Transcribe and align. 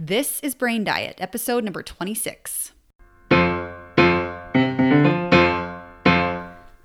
This 0.00 0.38
is 0.44 0.54
Brain 0.54 0.84
Diet, 0.84 1.16
episode 1.18 1.64
number 1.64 1.82
26. 1.82 2.70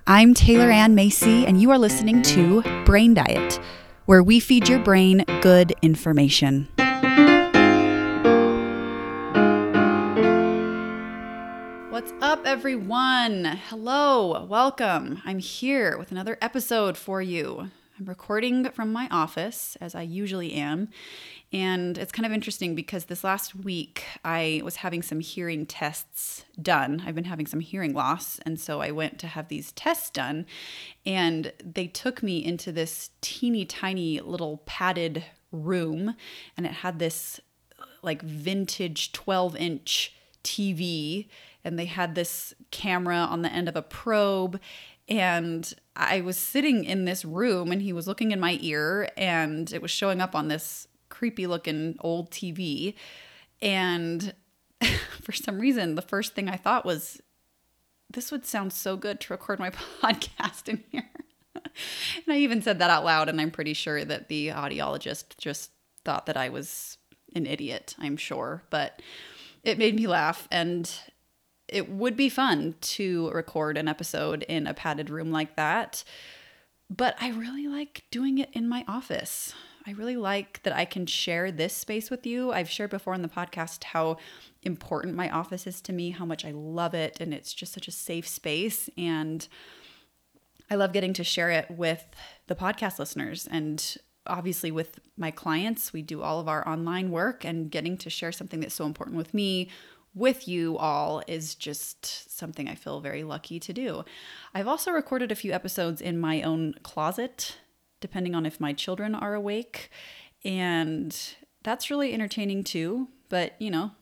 I'm 0.08 0.34
Taylor 0.34 0.68
Ann 0.68 0.96
Macy, 0.96 1.46
and 1.46 1.62
you 1.62 1.70
are 1.70 1.78
listening 1.78 2.22
to 2.22 2.62
Brain 2.84 3.14
Diet, 3.14 3.60
where 4.06 4.20
we 4.20 4.40
feed 4.40 4.68
your 4.68 4.80
brain 4.80 5.24
good 5.42 5.74
information. 5.80 6.66
What's 11.90 12.12
up, 12.20 12.44
everyone? 12.44 13.44
Hello, 13.68 14.44
welcome. 14.46 15.22
I'm 15.24 15.38
here 15.38 15.96
with 15.96 16.10
another 16.10 16.36
episode 16.42 16.96
for 16.96 17.22
you. 17.22 17.70
I'm 17.96 18.06
recording 18.06 18.68
from 18.70 18.92
my 18.92 19.06
office, 19.12 19.76
as 19.80 19.94
I 19.94 20.02
usually 20.02 20.54
am. 20.54 20.88
And 21.52 21.96
it's 21.98 22.12
kind 22.12 22.26
of 22.26 22.32
interesting 22.32 22.74
because 22.74 23.04
this 23.04 23.22
last 23.22 23.54
week 23.54 24.04
I 24.24 24.60
was 24.64 24.76
having 24.76 25.02
some 25.02 25.20
hearing 25.20 25.66
tests 25.66 26.44
done. 26.60 27.02
I've 27.06 27.14
been 27.14 27.24
having 27.24 27.46
some 27.46 27.60
hearing 27.60 27.94
loss. 27.94 28.40
And 28.44 28.58
so 28.58 28.80
I 28.80 28.90
went 28.90 29.18
to 29.20 29.28
have 29.28 29.48
these 29.48 29.72
tests 29.72 30.10
done. 30.10 30.46
And 31.06 31.52
they 31.64 31.86
took 31.86 32.22
me 32.22 32.44
into 32.44 32.72
this 32.72 33.10
teeny 33.20 33.64
tiny 33.64 34.20
little 34.20 34.62
padded 34.66 35.24
room. 35.52 36.16
And 36.56 36.66
it 36.66 36.72
had 36.72 36.98
this 36.98 37.40
like 38.02 38.22
vintage 38.22 39.12
12 39.12 39.56
inch 39.56 40.14
TV. 40.42 41.28
And 41.62 41.78
they 41.78 41.86
had 41.86 42.14
this 42.14 42.52
camera 42.70 43.16
on 43.16 43.42
the 43.42 43.52
end 43.52 43.68
of 43.68 43.76
a 43.76 43.82
probe 43.82 44.60
and 45.08 45.74
I 45.94 46.22
was 46.22 46.38
sitting 46.38 46.84
in 46.84 47.04
this 47.04 47.24
room 47.24 47.70
and 47.70 47.82
he 47.82 47.92
was 47.92 48.06
looking 48.06 48.32
in 48.32 48.40
my 48.40 48.58
ear 48.60 49.10
and 49.16 49.70
it 49.72 49.82
was 49.82 49.90
showing 49.90 50.20
up 50.20 50.34
on 50.34 50.48
this 50.48 50.88
creepy 51.14 51.46
looking 51.46 51.96
old 52.00 52.30
TV. 52.30 52.94
And 53.62 54.34
for 55.22 55.32
some 55.32 55.60
reason, 55.60 55.94
the 55.94 56.02
first 56.02 56.34
thing 56.34 56.48
I 56.48 56.56
thought 56.56 56.84
was, 56.84 57.20
this 58.12 58.32
would 58.32 58.44
sound 58.44 58.72
so 58.72 58.96
good 58.96 59.20
to 59.20 59.32
record 59.32 59.58
my 59.58 59.70
podcast 60.02 60.68
in 60.68 60.82
here. 60.90 61.08
and 61.54 62.28
I 62.28 62.38
even 62.38 62.62
said 62.62 62.80
that 62.80 62.90
out 62.90 63.04
loud, 63.04 63.28
and 63.28 63.40
I'm 63.40 63.50
pretty 63.50 63.74
sure 63.74 64.04
that 64.04 64.28
the 64.28 64.48
audiologist 64.48 65.38
just 65.38 65.70
thought 66.04 66.26
that 66.26 66.36
I 66.36 66.48
was 66.48 66.98
an 67.34 67.46
idiot, 67.46 67.94
I'm 67.98 68.16
sure. 68.16 68.62
But 68.70 69.00
it 69.62 69.78
made 69.78 69.94
me 69.94 70.06
laugh. 70.06 70.48
And 70.50 70.90
it 71.68 71.88
would 71.88 72.16
be 72.16 72.28
fun 72.28 72.74
to 72.80 73.30
record 73.30 73.78
an 73.78 73.88
episode 73.88 74.42
in 74.42 74.66
a 74.66 74.74
padded 74.74 75.10
room 75.10 75.30
like 75.30 75.56
that. 75.56 76.04
But 76.90 77.16
I 77.20 77.30
really 77.30 77.66
like 77.66 78.04
doing 78.10 78.38
it 78.38 78.50
in 78.52 78.68
my 78.68 78.84
office. 78.86 79.54
I 79.86 79.90
really 79.92 80.16
like 80.16 80.62
that 80.62 80.74
I 80.74 80.86
can 80.86 81.04
share 81.06 81.52
this 81.52 81.74
space 81.74 82.10
with 82.10 82.26
you. 82.26 82.52
I've 82.52 82.70
shared 82.70 82.90
before 82.90 83.14
in 83.14 83.22
the 83.22 83.28
podcast 83.28 83.84
how 83.84 84.16
important 84.62 85.14
my 85.14 85.28
office 85.28 85.66
is 85.66 85.82
to 85.82 85.92
me, 85.92 86.10
how 86.10 86.24
much 86.24 86.44
I 86.44 86.52
love 86.52 86.94
it, 86.94 87.20
and 87.20 87.34
it's 87.34 87.52
just 87.52 87.72
such 87.74 87.86
a 87.86 87.92
safe 87.92 88.26
space. 88.26 88.88
And 88.96 89.46
I 90.70 90.76
love 90.76 90.94
getting 90.94 91.12
to 91.14 91.24
share 91.24 91.50
it 91.50 91.70
with 91.70 92.06
the 92.46 92.54
podcast 92.54 92.98
listeners 92.98 93.46
and 93.50 93.96
obviously 94.26 94.70
with 94.70 95.00
my 95.18 95.30
clients. 95.30 95.92
We 95.92 96.00
do 96.00 96.22
all 96.22 96.40
of 96.40 96.48
our 96.48 96.66
online 96.66 97.10
work, 97.10 97.44
and 97.44 97.70
getting 97.70 97.98
to 97.98 98.08
share 98.08 98.32
something 98.32 98.60
that's 98.60 98.74
so 98.74 98.86
important 98.86 99.18
with 99.18 99.34
me 99.34 99.68
with 100.14 100.46
you 100.46 100.78
all 100.78 101.22
is 101.26 101.54
just 101.54 102.30
something 102.34 102.68
I 102.68 102.76
feel 102.76 103.00
very 103.00 103.24
lucky 103.24 103.58
to 103.58 103.72
do. 103.72 104.04
I've 104.54 104.68
also 104.68 104.92
recorded 104.92 105.32
a 105.32 105.34
few 105.34 105.52
episodes 105.52 106.00
in 106.00 106.18
my 106.18 106.40
own 106.40 106.74
closet, 106.84 107.58
depending 108.04 108.34
on 108.34 108.44
if 108.44 108.60
my 108.60 108.74
children 108.74 109.14
are 109.14 109.32
awake. 109.32 109.88
And 110.44 111.18
that's 111.62 111.88
really 111.88 112.12
entertaining 112.12 112.62
too, 112.62 113.08
but 113.30 113.54
you 113.58 113.70
know, 113.70 113.92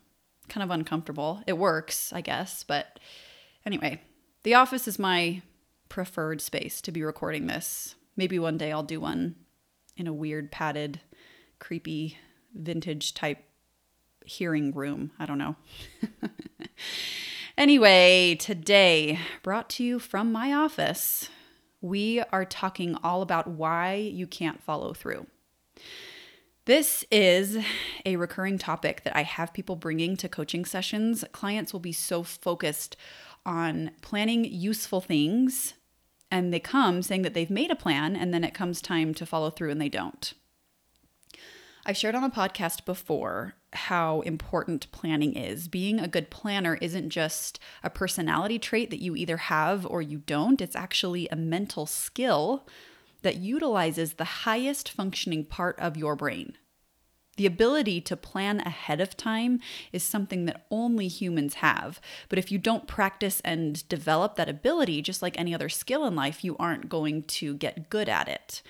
kind 0.49 0.65
of 0.65 0.73
uncomfortable. 0.73 1.41
It 1.47 1.53
works, 1.53 2.13
I 2.13 2.21
guess. 2.21 2.65
But 2.65 2.99
anyway, 3.65 4.01
the 4.43 4.55
office 4.55 4.89
is 4.89 4.99
my 4.99 5.43
preferred 5.89 6.41
space 6.41 6.81
to 6.81 6.91
be 6.91 7.05
recording 7.05 7.47
this. 7.47 7.95
Maybe 8.17 8.41
one 8.41 8.59
day 8.59 8.73
I'll 8.73 8.83
do 8.83 8.99
one 8.99 9.37
in 9.97 10.09
a 10.09 10.13
weird, 10.13 10.51
padded, 10.51 10.99
creepy, 11.61 12.19
vintage 12.53 13.15
type 13.15 13.39
hearing 14.25 14.73
room. 14.73 15.13
I 15.17 15.27
don't 15.27 15.39
know. 15.39 15.55
anyway, 17.57 18.35
today, 18.35 19.21
brought 19.45 19.71
to 19.71 19.85
you 19.85 20.01
from 20.01 20.33
my 20.33 20.53
office, 20.53 21.29
we 21.83 22.21
are 22.33 22.45
talking 22.45 22.97
all 23.03 23.21
about 23.21 23.49
why 23.49 23.95
you 23.95 24.27
can't 24.27 24.63
follow 24.63 24.95
through. 24.95 25.27
This 26.65 27.05
is 27.11 27.59
a 28.07 28.17
recurring 28.17 28.57
topic 28.57 29.03
that 29.03 29.17
I 29.17 29.25
have 29.25 29.53
people 29.53 29.75
bringing 29.75 30.17
to 30.19 30.29
coaching 30.29 30.65
sessions. 30.65 31.25
Clients 31.33 31.73
will 31.73 31.81
be 31.81 31.93
so 31.93 32.23
focused 32.23 32.97
on 33.45 33.91
planning 34.01 34.45
useful 34.45 35.01
things, 35.01 35.75
and 36.31 36.55
they 36.55 36.61
come 36.61 37.03
saying 37.03 37.23
that 37.23 37.35
they've 37.35 37.51
made 37.51 37.73
a 37.73 37.77
plan, 37.77 38.15
and 38.15 38.33
then 38.33 38.45
it 38.45 38.55
comes 38.55 38.81
time 38.81 39.13
to 39.15 39.27
follow 39.27 39.51
through 39.51 39.71
and 39.71 39.81
they 39.81 39.89
don't. 39.89 40.35
I've 41.85 41.97
shared 41.97 42.15
on 42.15 42.23
the 42.23 42.29
podcast 42.29 42.85
before 42.85 43.55
how 43.73 44.21
important 44.23 44.91
planning 44.93 45.35
is. 45.35 45.69
Being 45.69 45.99
a 45.99 46.09
good 46.09 46.31
planner 46.31 46.77
isn't 46.81 47.11
just 47.11 47.59
a 47.83 47.91
personality 47.91 48.59
trait 48.59 48.91
that 48.91 49.01
you 49.01 49.17
either 49.17 49.37
have 49.37 49.87
or 49.87 50.03
you 50.03 50.19
don't, 50.19 50.61
it's 50.61 50.77
actually 50.77 51.29
a 51.29 51.37
mental 51.37 51.87
skill 51.87 52.67
that 53.23 53.37
utilizes 53.37 54.15
the 54.15 54.25
highest 54.25 54.91
functioning 54.91 55.45
part 55.45 55.79
of 55.79 55.97
your 55.97 56.17
brain. 56.17 56.57
The 57.37 57.47
ability 57.47 58.03
to 58.03 58.17
plan 58.17 58.61
ahead 58.61 59.01
of 59.01 59.17
time 59.17 59.61
is 59.91 60.03
something 60.03 60.45
that 60.45 60.67
only 60.71 61.09
humans 61.09 61.55
have. 61.55 61.99
But 62.29 62.39
if 62.39 62.53
you 62.53 62.59
don't 62.59 62.87
practice 62.87 63.41
and 63.43 63.89
develop 63.89 64.37
that 64.37 64.51
ability, 64.51 65.01
just 65.01 65.23
like 65.23 65.39
any 65.39 65.55
other 65.55 65.71
skill 65.71 66.05
in 66.05 66.15
life, 66.15 66.45
you 66.45 66.57
aren't 66.59 66.91
going 66.91 67.23
to 67.23 67.55
get 67.55 67.89
good 67.89 68.09
at 68.09 68.29
it. 68.29 68.63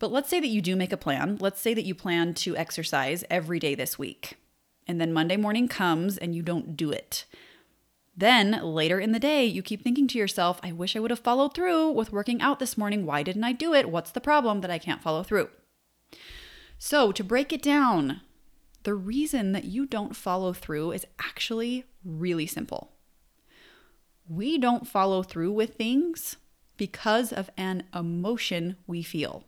But 0.00 0.10
let's 0.10 0.30
say 0.30 0.40
that 0.40 0.48
you 0.48 0.60
do 0.60 0.74
make 0.74 0.92
a 0.92 0.96
plan. 0.96 1.36
Let's 1.40 1.60
say 1.60 1.74
that 1.74 1.84
you 1.84 1.94
plan 1.94 2.34
to 2.34 2.56
exercise 2.56 3.22
every 3.30 3.60
day 3.60 3.76
this 3.76 3.98
week. 3.98 4.38
And 4.88 5.00
then 5.00 5.12
Monday 5.12 5.36
morning 5.36 5.68
comes 5.68 6.16
and 6.18 6.34
you 6.34 6.42
don't 6.42 6.74
do 6.76 6.90
it. 6.90 7.26
Then 8.16 8.60
later 8.62 8.98
in 8.98 9.12
the 9.12 9.20
day, 9.20 9.44
you 9.44 9.62
keep 9.62 9.82
thinking 9.84 10.08
to 10.08 10.18
yourself, 10.18 10.58
I 10.62 10.72
wish 10.72 10.96
I 10.96 11.00
would 11.00 11.10
have 11.10 11.20
followed 11.20 11.54
through 11.54 11.90
with 11.90 12.12
working 12.12 12.40
out 12.40 12.58
this 12.58 12.76
morning. 12.76 13.06
Why 13.06 13.22
didn't 13.22 13.44
I 13.44 13.52
do 13.52 13.72
it? 13.74 13.90
What's 13.90 14.10
the 14.10 14.20
problem 14.20 14.62
that 14.62 14.70
I 14.70 14.78
can't 14.78 15.02
follow 15.02 15.22
through? 15.22 15.50
So, 16.78 17.12
to 17.12 17.22
break 17.22 17.52
it 17.52 17.62
down, 17.62 18.22
the 18.84 18.94
reason 18.94 19.52
that 19.52 19.64
you 19.64 19.84
don't 19.84 20.16
follow 20.16 20.54
through 20.54 20.92
is 20.92 21.06
actually 21.18 21.84
really 22.04 22.46
simple. 22.46 22.92
We 24.26 24.56
don't 24.56 24.88
follow 24.88 25.22
through 25.22 25.52
with 25.52 25.74
things 25.74 26.36
because 26.78 27.32
of 27.32 27.50
an 27.58 27.84
emotion 27.94 28.76
we 28.86 29.02
feel. 29.02 29.44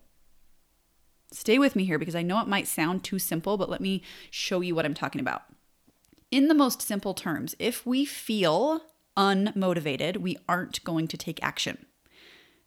Stay 1.33 1.59
with 1.59 1.75
me 1.75 1.85
here 1.85 1.99
because 1.99 2.15
I 2.15 2.23
know 2.23 2.41
it 2.41 2.49
might 2.49 2.69
sound 2.69 3.03
too 3.03 3.19
simple, 3.19 3.57
but 3.57 3.71
let 3.71 3.81
me 3.81 4.03
show 4.31 4.61
you 4.61 4.75
what 4.75 4.85
I'm 4.85 4.95
talking 4.95 5.21
about. 5.21 5.43
In 6.31 6.49
the 6.49 6.55
most 6.55 6.81
simple 6.83 7.15
terms, 7.15 7.55
if 7.59 7.87
we 7.87 8.05
feel 8.05 8.83
unmotivated, 9.17 10.19
we 10.19 10.39
aren't 10.49 10.83
going 10.85 11.09
to 11.09 11.17
take 11.17 11.43
action. 11.43 11.87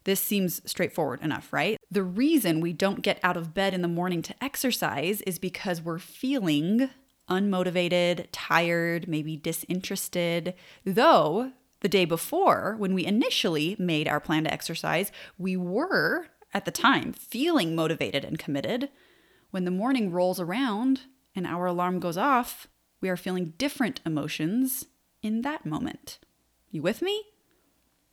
This 0.03 0.19
seems 0.19 0.61
straightforward 0.69 1.21
enough, 1.21 1.51
right? 1.51 1.79
The 1.89 2.03
reason 2.03 2.61
we 2.61 2.73
don't 2.73 3.01
get 3.01 3.19
out 3.23 3.37
of 3.37 3.55
bed 3.55 3.73
in 3.73 3.81
the 3.81 3.87
morning 3.87 4.21
to 4.23 4.43
exercise 4.43 5.21
is 5.21 5.39
because 5.39 5.81
we're 5.81 5.99
feeling 5.99 6.89
unmotivated, 7.27 8.27
tired, 8.31 9.07
maybe 9.07 9.35
disinterested. 9.35 10.53
Though 10.85 11.51
the 11.79 11.89
day 11.89 12.05
before, 12.05 12.75
when 12.77 12.93
we 12.93 13.05
initially 13.05 13.75
made 13.79 14.07
our 14.07 14.19
plan 14.19 14.43
to 14.43 14.53
exercise, 14.53 15.11
we 15.39 15.57
were 15.57 16.27
at 16.55 16.63
the 16.63 16.71
time, 16.71 17.11
feeling 17.11 17.75
motivated 17.75 18.23
and 18.23 18.39
committed. 18.39 18.89
When 19.51 19.65
the 19.65 19.71
morning 19.71 20.09
rolls 20.09 20.39
around 20.39 21.01
and 21.35 21.45
our 21.45 21.65
alarm 21.65 21.99
goes 21.99 22.17
off, 22.17 22.67
we 23.01 23.09
are 23.09 23.17
feeling 23.17 23.53
different 23.57 23.99
emotions 24.05 24.85
in 25.21 25.41
that 25.41 25.65
moment. 25.65 26.17
You 26.71 26.81
with 26.81 27.01
me? 27.01 27.25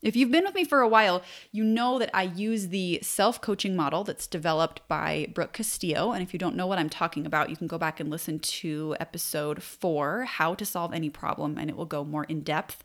If 0.02 0.16
you've 0.16 0.32
been 0.32 0.44
with 0.44 0.56
me 0.56 0.64
for 0.64 0.80
a 0.80 0.88
while, 0.88 1.22
you 1.52 1.62
know 1.62 2.00
that 2.00 2.10
I 2.12 2.24
use 2.24 2.68
the 2.68 2.98
self 3.02 3.40
coaching 3.40 3.76
model 3.76 4.02
that's 4.02 4.26
developed 4.26 4.86
by 4.88 5.28
Brooke 5.32 5.52
Castillo. 5.52 6.10
And 6.10 6.24
if 6.24 6.32
you 6.32 6.40
don't 6.40 6.56
know 6.56 6.66
what 6.66 6.80
I'm 6.80 6.90
talking 6.90 7.24
about, 7.24 7.48
you 7.48 7.56
can 7.56 7.68
go 7.68 7.78
back 7.78 8.00
and 8.00 8.10
listen 8.10 8.40
to 8.40 8.96
episode 8.98 9.62
four, 9.62 10.24
How 10.24 10.54
to 10.54 10.66
Solve 10.66 10.92
Any 10.92 11.08
Problem, 11.08 11.56
and 11.56 11.70
it 11.70 11.76
will 11.76 11.84
go 11.84 12.02
more 12.02 12.24
in 12.24 12.40
depth 12.40 12.82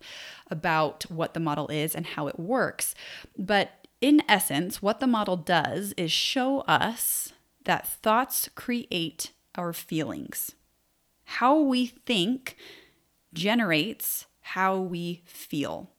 about 0.51 1.09
what 1.09 1.33
the 1.33 1.39
model 1.39 1.67
is 1.69 1.95
and 1.95 2.05
how 2.05 2.27
it 2.27 2.39
works. 2.39 2.93
But 3.35 3.71
in 4.01 4.21
essence, 4.27 4.81
what 4.81 4.99
the 4.99 5.07
model 5.07 5.37
does 5.37 5.93
is 5.97 6.11
show 6.11 6.61
us 6.61 7.33
that 7.65 7.87
thoughts 7.87 8.49
create 8.55 9.31
our 9.55 9.73
feelings. 9.73 10.53
How 11.25 11.59
we 11.59 11.87
think 11.87 12.55
generates 13.33 14.25
how 14.39 14.77
we 14.77 15.21
feel. 15.25 15.89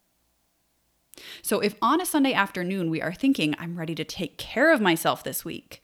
So, 1.43 1.59
if 1.61 1.75
on 1.83 2.01
a 2.01 2.07
Sunday 2.07 2.33
afternoon 2.33 2.91
we 2.91 3.03
are 3.03 3.13
thinking, 3.13 3.55
I'm 3.59 3.77
ready 3.77 3.95
to 3.97 4.05
take 4.05 4.39
care 4.39 4.73
of 4.73 4.81
myself 4.81 5.25
this 5.25 5.45
week, 5.45 5.83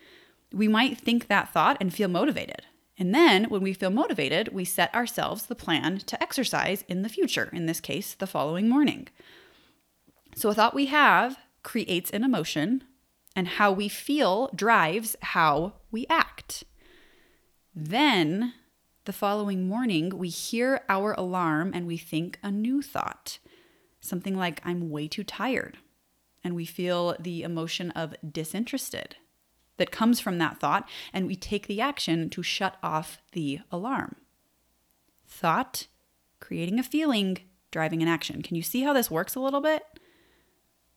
we 0.52 0.69
might 0.69 0.96
think 0.96 1.26
that 1.26 1.52
thought 1.52 1.76
and 1.81 1.93
feel 1.93 2.08
motivated. 2.08 2.62
And 2.96 3.12
then 3.12 3.44
when 3.44 3.60
we 3.60 3.72
feel 3.72 3.90
motivated, 3.90 4.49
we 4.52 4.64
set 4.64 4.94
ourselves 4.94 5.46
the 5.46 5.56
plan 5.56 5.99
to 5.99 6.22
exercise 6.22 6.84
in 6.87 7.02
the 7.02 7.08
future, 7.08 7.50
in 7.52 7.67
this 7.67 7.81
case, 7.81 8.14
the 8.14 8.28
following 8.28 8.69
morning. 8.69 9.08
So 10.37 10.49
a 10.49 10.55
thought 10.55 10.75
we 10.75 10.87
have 10.87 11.37
creates 11.64 12.11
an 12.11 12.22
emotion, 12.22 12.84
and 13.34 13.49
how 13.49 13.72
we 13.72 13.88
feel 13.88 14.49
drives 14.55 15.16
how 15.20 15.72
we 15.90 16.06
act. 16.08 16.62
Then 17.75 18.55
the 19.06 19.12
following 19.12 19.66
morning, 19.66 20.16
we 20.16 20.28
hear 20.28 20.82
our 20.88 21.12
alarm 21.14 21.72
and 21.75 21.87
we 21.87 21.96
think 21.96 22.38
a 22.43 22.52
new 22.52 22.81
thought, 22.81 23.38
something 24.00 24.37
like, 24.37 24.61
I'm 24.64 24.90
way 24.90 25.08
too 25.08 25.25
tired. 25.25 25.78
And 26.44 26.55
we 26.55 26.64
feel 26.64 27.16
the 27.19 27.43
emotion 27.43 27.90
of 27.93 28.14
disinterested 28.31 29.17
that 29.76 29.90
comes 29.90 30.20
from 30.20 30.38
that 30.38 30.60
thought, 30.60 30.88
and 31.12 31.26
we 31.26 31.34
take 31.34 31.67
the 31.67 31.81
action 31.81 32.31
to 32.31 32.43
shut 32.43 32.76
off 32.82 33.19
the 33.32 33.58
alarm. 33.72 34.14
Thought, 35.26 35.88
creating 36.38 36.78
a 36.78 36.84
feeling, 36.84 37.38
driving 37.72 38.00
an 38.02 38.08
action. 38.08 38.43
Can 38.43 38.56
you 38.56 38.62
see 38.62 38.82
how 38.82 38.93
this 38.93 39.10
works 39.10 39.34
a 39.34 39.40
little 39.40 39.60
bit? 39.60 39.82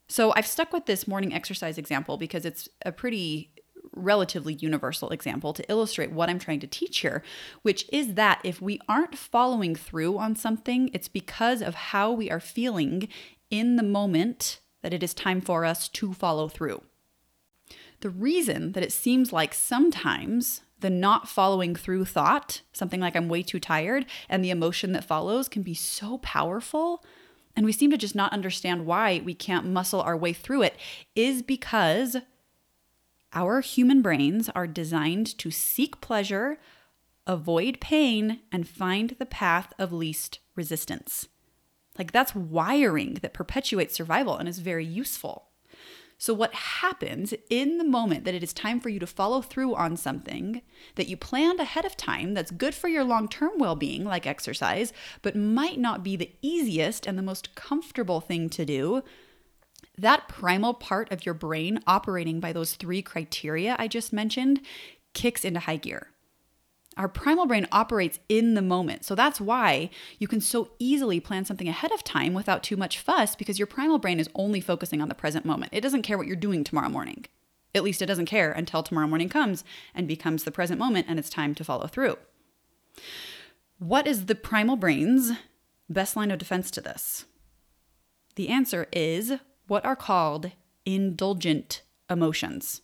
So 0.08 0.34
I've 0.36 0.48
stuck 0.48 0.72
with 0.72 0.86
this 0.86 1.08
morning 1.08 1.34
exercise 1.34 1.78
example 1.78 2.18
because 2.18 2.46
it's 2.46 2.70
a 2.86 2.92
pretty 2.92 3.52
relatively 3.94 4.54
universal 4.54 5.10
example 5.10 5.54
to 5.54 5.70
illustrate 5.70 6.12
what 6.12 6.30
I'm 6.30 6.40
trying 6.40 6.60
to 6.62 6.68
teach 6.68 7.00
here, 7.00 7.24
which 7.64 7.88
is 7.92 8.14
that 8.14 8.40
if 8.44 8.62
we 8.62 8.80
aren't 8.88 9.18
following 9.18 9.76
through 9.76 10.18
on 10.18 10.36
something, 10.36 10.90
it's 10.94 11.08
because 11.08 11.62
of 11.62 11.76
how 11.76 12.12
we 12.12 12.30
are 12.30 12.40
feeling 12.40 13.08
in 13.50 13.76
the 13.76 13.84
moment 13.84 14.60
that 14.82 14.94
it 14.94 15.04
is 15.04 15.14
time 15.14 15.42
for 15.42 15.66
us 15.66 15.90
to 15.90 16.14
follow 16.14 16.48
through. 16.48 16.84
The 18.02 18.10
reason 18.10 18.74
that 18.74 18.84
it 18.84 18.92
seems 18.92 19.34
like 19.34 19.54
sometimes 19.54 20.62
the 20.80 20.90
not 20.92 21.28
following 21.28 21.76
through 21.76 22.06
thought, 22.06 22.62
something 22.72 23.00
like 23.00 23.16
I'm 23.16 23.30
way 23.30 23.42
too 23.42 23.60
tired, 23.60 24.06
and 24.30 24.44
the 24.44 24.52
emotion 24.52 24.92
that 24.92 25.04
follows 25.04 25.50
can 25.50 25.64
be 25.64 25.74
so 25.74 26.20
powerful, 26.20 27.04
and 27.58 27.66
we 27.66 27.74
seem 27.74 27.90
to 27.90 27.98
just 27.98 28.16
not 28.16 28.32
understand 28.32 28.86
why 28.86 29.22
we 29.26 29.34
can't 29.34 29.66
muscle 29.66 30.00
our 30.00 30.16
way 30.16 30.32
through 30.32 30.62
it, 30.62 30.78
is 31.16 31.42
because 31.42 32.16
our 33.34 33.62
human 33.62 34.04
brains 34.04 34.48
are 34.50 34.68
designed 34.68 35.38
to 35.40 35.50
seek 35.50 36.00
pleasure, 36.00 36.60
avoid 37.26 37.82
pain, 37.82 38.42
and 38.52 38.70
find 38.70 39.16
the 39.18 39.26
path 39.26 39.74
of 39.80 39.92
least 39.92 40.40
resistance. 40.56 41.28
Like 41.98 42.12
that's 42.12 42.36
wiring 42.36 43.16
that 43.16 43.34
perpetuates 43.34 43.96
survival 43.96 44.38
and 44.38 44.48
is 44.48 44.60
very 44.60 44.86
useful. 44.86 45.48
So, 46.20 46.34
what 46.34 46.54
happens 46.54 47.34
in 47.50 47.78
the 47.78 47.84
moment 47.84 48.26
that 48.26 48.34
it 48.34 48.42
is 48.42 48.52
time 48.52 48.80
for 48.80 48.90
you 48.90 49.00
to 49.00 49.06
follow 49.06 49.42
through 49.42 49.76
on 49.76 49.96
something 49.96 50.64
that 50.96 51.08
you 51.08 51.16
planned 51.16 51.60
ahead 51.60 51.86
of 51.86 51.96
time 51.96 52.34
that's 52.34 52.50
good 52.50 52.74
for 52.74 52.88
your 52.88 53.04
long 53.04 53.28
term 53.28 53.52
well 53.58 53.76
being, 53.76 54.04
like 54.04 54.26
exercise, 54.26 54.94
but 55.22 55.36
might 55.36 55.80
not 55.80 56.04
be 56.04 56.16
the 56.16 56.32
easiest 56.42 57.06
and 57.06 57.18
the 57.18 57.24
most 57.24 57.54
comfortable 57.54 58.20
thing 58.20 58.50
to 58.50 58.66
do? 58.66 59.04
That 59.96 60.28
primal 60.28 60.74
part 60.74 61.12
of 61.12 61.26
your 61.26 61.36
brain 61.36 61.82
operating 61.86 62.40
by 62.40 62.52
those 62.52 62.74
three 62.76 63.02
criteria 63.04 63.76
I 63.78 63.88
just 63.88 64.12
mentioned 64.12 64.62
kicks 65.14 65.46
into 65.46 65.60
high 65.60 65.78
gear. 65.78 66.10
Our 66.98 67.08
primal 67.08 67.46
brain 67.46 67.68
operates 67.72 68.20
in 68.28 68.56
the 68.56 68.62
moment. 68.62 69.06
So 69.06 69.14
that's 69.14 69.40
why 69.40 69.90
you 70.20 70.28
can 70.28 70.42
so 70.42 70.72
easily 70.80 71.20
plan 71.20 71.46
something 71.46 71.68
ahead 71.68 71.92
of 71.92 72.04
time 72.04 72.34
without 72.34 72.64
too 72.64 72.76
much 72.76 73.00
fuss 73.00 73.36
because 73.36 73.60
your 73.60 73.68
primal 73.68 74.00
brain 74.00 74.20
is 74.20 74.30
only 74.36 74.60
focusing 74.60 75.02
on 75.02 75.08
the 75.08 75.16
present 75.16 75.46
moment. 75.46 75.74
It 75.74 75.82
doesn't 75.82 76.02
care 76.02 76.18
what 76.18 76.28
you're 76.28 76.36
doing 76.36 76.64
tomorrow 76.64 76.90
morning. 76.90 77.26
At 77.76 77.84
least 77.84 78.02
it 78.02 78.08
doesn't 78.08 78.26
care 78.26 78.52
until 78.52 78.82
tomorrow 78.82 79.08
morning 79.08 79.30
comes 79.30 79.64
and 79.94 80.08
becomes 80.08 80.44
the 80.44 80.52
present 80.52 80.80
moment 80.80 81.06
and 81.08 81.20
it's 81.20 81.30
time 81.30 81.54
to 81.56 81.64
follow 81.64 81.86
through. 81.86 82.18
What 83.78 84.08
is 84.08 84.26
the 84.26 84.36
primal 84.36 84.76
brain's 84.76 85.34
best 85.88 86.16
line 86.16 86.32
of 86.32 86.40
defense 86.40 86.72
to 86.72 86.82
this? 86.82 87.26
The 88.36 88.50
answer 88.50 88.88
is 88.92 89.34
what 89.68 89.86
are 89.86 89.96
called 89.96 90.52
indulgent 90.86 91.84
emotions. 92.10 92.82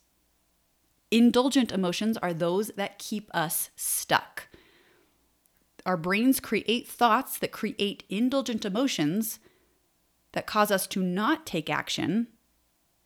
Indulgent 1.14 1.72
emotions 1.72 2.18
are 2.18 2.34
those 2.34 2.70
that 2.70 2.98
keep 2.98 3.30
us 3.36 3.70
stuck. 3.76 4.48
Our 5.86 5.96
brains 5.96 6.40
create 6.40 6.88
thoughts 6.88 7.38
that 7.38 7.52
create 7.52 8.04
indulgent 8.10 8.66
emotions 8.66 9.38
that 10.32 10.48
cause 10.48 10.72
us 10.72 10.88
to 10.88 11.04
not 11.04 11.46
take 11.46 11.70
action 11.70 12.30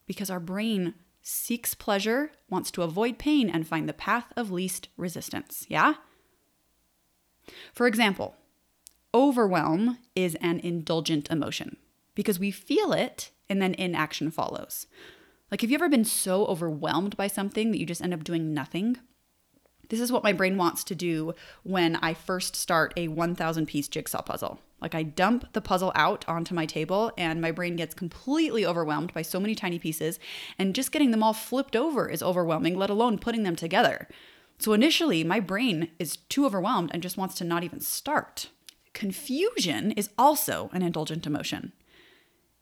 because 0.06 0.30
our 0.30 0.39
brain 0.39 0.94
seeks 1.21 1.74
pleasure, 1.74 2.31
wants 2.50 2.71
to 2.71 2.81
avoid 2.81 3.18
pain, 3.18 3.50
and 3.50 3.68
find 3.68 3.89
the 3.89 3.94
path 3.94 4.31
of 4.38 4.51
least 4.51 4.88
resistance. 4.95 5.65
Yeah? 5.68 5.95
For 7.74 7.88
example, 7.88 8.38
overwhelm 9.13 9.98
is 10.15 10.36
an 10.36 10.62
indulgent 10.62 11.30
emotion 11.30 11.75
because 12.15 12.39
we 12.39 12.51
feel 12.51 12.94
it 12.94 13.31
and 13.50 13.62
then 13.62 13.74
inaction 13.74 14.31
follows. 14.31 14.88
Like, 15.49 15.61
have 15.61 15.71
you 15.71 15.75
ever 15.75 15.88
been 15.88 16.03
so 16.03 16.45
overwhelmed 16.45 17.15
by 17.15 17.27
something 17.27 17.71
that 17.71 17.77
you 17.77 17.85
just 17.85 18.01
end 18.01 18.13
up 18.13 18.25
doing 18.25 18.53
nothing? 18.53 18.97
This 19.89 20.01
is 20.01 20.11
what 20.11 20.23
my 20.23 20.33
brain 20.33 20.57
wants 20.57 20.83
to 20.83 20.95
do 20.95 21.33
when 21.63 21.95
I 21.95 22.13
first 22.13 22.53
start 22.53 22.94
a 22.97 23.07
1000 23.07 23.65
piece 23.65 23.88
jigsaw 23.88 24.21
puzzle. 24.21 24.59
Like, 24.81 24.94
I 24.94 25.03
dump 25.03 25.53
the 25.53 25.61
puzzle 25.61 25.94
out 25.95 26.25
onto 26.27 26.53
my 26.53 26.65
table, 26.65 27.13
and 27.17 27.39
my 27.39 27.51
brain 27.51 27.77
gets 27.77 27.95
completely 27.95 28.65
overwhelmed 28.65 29.13
by 29.13 29.21
so 29.21 29.39
many 29.39 29.55
tiny 29.55 29.79
pieces, 29.79 30.19
and 30.59 30.75
just 30.75 30.91
getting 30.91 31.11
them 31.11 31.23
all 31.23 31.33
flipped 31.33 31.77
over 31.77 32.09
is 32.09 32.21
overwhelming, 32.21 32.77
let 32.77 32.89
alone 32.89 33.17
putting 33.17 33.44
them 33.44 33.55
together. 33.55 34.09
So, 34.59 34.73
initially, 34.73 35.23
my 35.23 35.39
brain 35.39 35.91
is 35.97 36.17
too 36.29 36.45
overwhelmed 36.45 36.91
and 36.94 37.01
just 37.01 37.17
wants 37.17 37.35
to 37.35 37.45
not 37.45 37.63
even 37.63 37.79
start. 37.79 38.49
Confusion 38.94 39.94
is 39.94 40.09
also 40.17 40.69
an 40.73 40.81
indulgent 40.81 41.25
emotion 41.25 41.71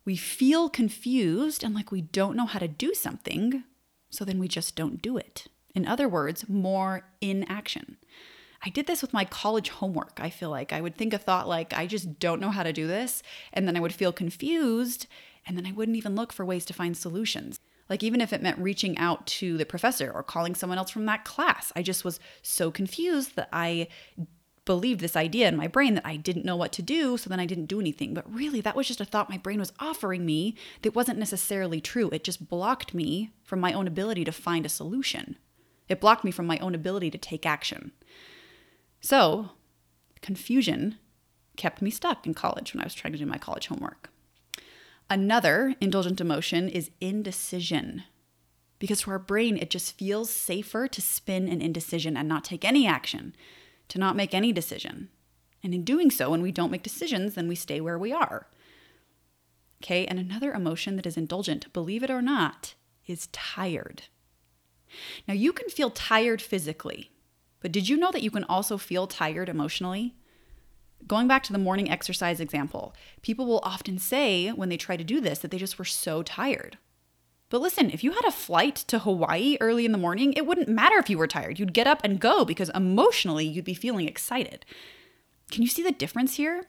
we 0.05 0.15
feel 0.15 0.69
confused 0.69 1.63
and 1.63 1.73
like 1.73 1.91
we 1.91 2.01
don't 2.01 2.37
know 2.37 2.45
how 2.45 2.59
to 2.59 2.67
do 2.67 2.93
something, 2.93 3.63
so 4.09 4.23
then 4.23 4.39
we 4.39 4.47
just 4.47 4.75
don't 4.75 5.01
do 5.01 5.17
it. 5.17 5.47
In 5.73 5.85
other 5.85 6.07
words, 6.07 6.47
more 6.47 7.03
inaction. 7.19 7.97
I 8.63 8.69
did 8.69 8.87
this 8.87 9.01
with 9.01 9.13
my 9.13 9.25
college 9.25 9.69
homework. 9.69 10.19
I 10.21 10.29
feel 10.29 10.49
like 10.49 10.73
I 10.73 10.81
would 10.81 10.95
think 10.95 11.13
a 11.13 11.17
thought 11.17 11.47
like, 11.47 11.73
I 11.73 11.85
just 11.85 12.19
don't 12.19 12.41
know 12.41 12.49
how 12.49 12.63
to 12.63 12.73
do 12.73 12.87
this. 12.87 13.21
And 13.53 13.67
then 13.67 13.75
I 13.75 13.79
would 13.79 13.93
feel 13.93 14.11
confused. 14.11 15.05
And 15.45 15.55
then 15.55 15.65
I 15.67 15.71
wouldn't 15.71 15.97
even 15.97 16.15
look 16.15 16.33
for 16.33 16.45
ways 16.45 16.65
to 16.65 16.73
find 16.73 16.97
solutions. 16.97 17.59
Like, 17.87 18.01
even 18.01 18.19
if 18.19 18.33
it 18.33 18.41
meant 18.41 18.57
reaching 18.57 18.97
out 18.97 19.27
to 19.27 19.57
the 19.57 19.65
professor 19.65 20.11
or 20.11 20.23
calling 20.23 20.55
someone 20.55 20.79
else 20.79 20.89
from 20.89 21.05
that 21.05 21.23
class, 21.23 21.71
I 21.75 21.83
just 21.83 22.03
was 22.03 22.19
so 22.41 22.71
confused 22.71 23.35
that 23.35 23.49
I 23.53 23.89
believed 24.65 24.99
this 24.99 25.15
idea 25.15 25.47
in 25.47 25.55
my 25.55 25.67
brain 25.67 25.93
that 25.93 26.05
I 26.05 26.17
didn't 26.17 26.45
know 26.45 26.55
what 26.55 26.71
to 26.73 26.81
do, 26.81 27.17
so 27.17 27.29
then 27.29 27.39
I 27.39 27.45
didn't 27.45 27.67
do 27.67 27.79
anything. 27.79 28.13
But 28.13 28.31
really, 28.31 28.61
that 28.61 28.75
was 28.75 28.87
just 28.87 28.99
a 28.99 29.05
thought 29.05 29.29
my 29.29 29.37
brain 29.37 29.59
was 29.59 29.73
offering 29.79 30.25
me 30.25 30.55
that 30.81 30.95
wasn't 30.95 31.19
necessarily 31.19 31.79
true. 31.79 32.09
It 32.11 32.23
just 32.23 32.49
blocked 32.49 32.93
me 32.93 33.31
from 33.43 33.59
my 33.59 33.73
own 33.73 33.87
ability 33.87 34.25
to 34.25 34.31
find 34.31 34.65
a 34.65 34.69
solution. 34.69 35.37
It 35.87 36.01
blocked 36.01 36.23
me 36.23 36.31
from 36.31 36.47
my 36.47 36.57
own 36.57 36.73
ability 36.73 37.11
to 37.11 37.17
take 37.17 37.45
action. 37.45 37.91
So, 39.01 39.51
confusion 40.21 40.97
kept 41.57 41.81
me 41.81 41.91
stuck 41.91 42.25
in 42.25 42.33
college 42.33 42.73
when 42.73 42.81
I 42.81 42.85
was 42.85 42.95
trying 42.95 43.13
to 43.13 43.19
do 43.19 43.25
my 43.25 43.37
college 43.37 43.67
homework. 43.67 44.09
Another 45.09 45.75
indulgent 45.79 46.19
emotion 46.19 46.67
is 46.67 46.89
indecision. 46.99 48.03
Because 48.79 49.01
to 49.01 49.11
our 49.11 49.19
brain, 49.19 49.57
it 49.57 49.69
just 49.69 49.97
feels 49.97 50.31
safer 50.31 50.87
to 50.87 51.01
spin 51.01 51.47
an 51.47 51.61
indecision 51.61 52.17
and 52.17 52.27
not 52.27 52.43
take 52.43 52.65
any 52.65 52.87
action 52.87 53.35
to 53.89 53.99
not 53.99 54.15
make 54.15 54.33
any 54.33 54.51
decision. 54.51 55.09
And 55.63 55.73
in 55.73 55.83
doing 55.83 56.11
so, 56.11 56.29
when 56.29 56.41
we 56.41 56.51
don't 56.51 56.71
make 56.71 56.83
decisions, 56.83 57.35
then 57.35 57.47
we 57.47 57.55
stay 57.55 57.81
where 57.81 57.97
we 57.97 58.11
are. 58.13 58.47
Okay, 59.83 60.05
and 60.05 60.19
another 60.19 60.53
emotion 60.53 60.95
that 60.95 61.05
is 61.05 61.17
indulgent, 61.17 61.71
believe 61.73 62.03
it 62.03 62.09
or 62.09 62.21
not, 62.21 62.75
is 63.07 63.27
tired. 63.27 64.03
Now, 65.27 65.33
you 65.33 65.51
can 65.51 65.69
feel 65.69 65.89
tired 65.89 66.41
physically, 66.41 67.11
but 67.61 67.71
did 67.71 67.89
you 67.89 67.97
know 67.97 68.11
that 68.11 68.23
you 68.23 68.31
can 68.31 68.43
also 68.45 68.77
feel 68.77 69.07
tired 69.07 69.49
emotionally? 69.49 70.15
Going 71.07 71.27
back 71.27 71.43
to 71.43 71.53
the 71.53 71.59
morning 71.59 71.89
exercise 71.89 72.39
example, 72.39 72.95
people 73.21 73.45
will 73.45 73.59
often 73.63 73.99
say 73.99 74.49
when 74.49 74.69
they 74.69 74.77
try 74.77 74.97
to 74.97 75.03
do 75.03 75.19
this 75.19 75.39
that 75.39 75.51
they 75.51 75.57
just 75.57 75.77
were 75.77 75.85
so 75.85 76.23
tired. 76.23 76.77
But 77.49 77.61
listen, 77.61 77.91
if 77.91 78.03
you 78.03 78.11
had 78.11 78.25
a 78.25 78.31
flight 78.31 78.75
to 78.87 78.99
Hawaii 78.99 79.57
early 79.61 79.85
in 79.85 79.91
the 79.91 79.97
morning, 79.97 80.33
it 80.33 80.45
wouldn't 80.45 80.67
matter 80.67 80.97
if 80.97 81.09
you 81.09 81.17
were 81.17 81.27
tired. 81.27 81.59
You'd 81.59 81.73
get 81.73 81.87
up 81.87 82.01
and 82.03 82.19
go 82.19 82.43
because 82.43 82.69
emotionally 82.73 83.45
you'd 83.45 83.65
be 83.65 83.75
feeling 83.75 84.07
excited. 84.07 84.65
Can 85.51 85.61
you 85.61 85.69
see 85.69 85.83
the 85.83 85.91
difference 85.91 86.35
here? 86.35 86.65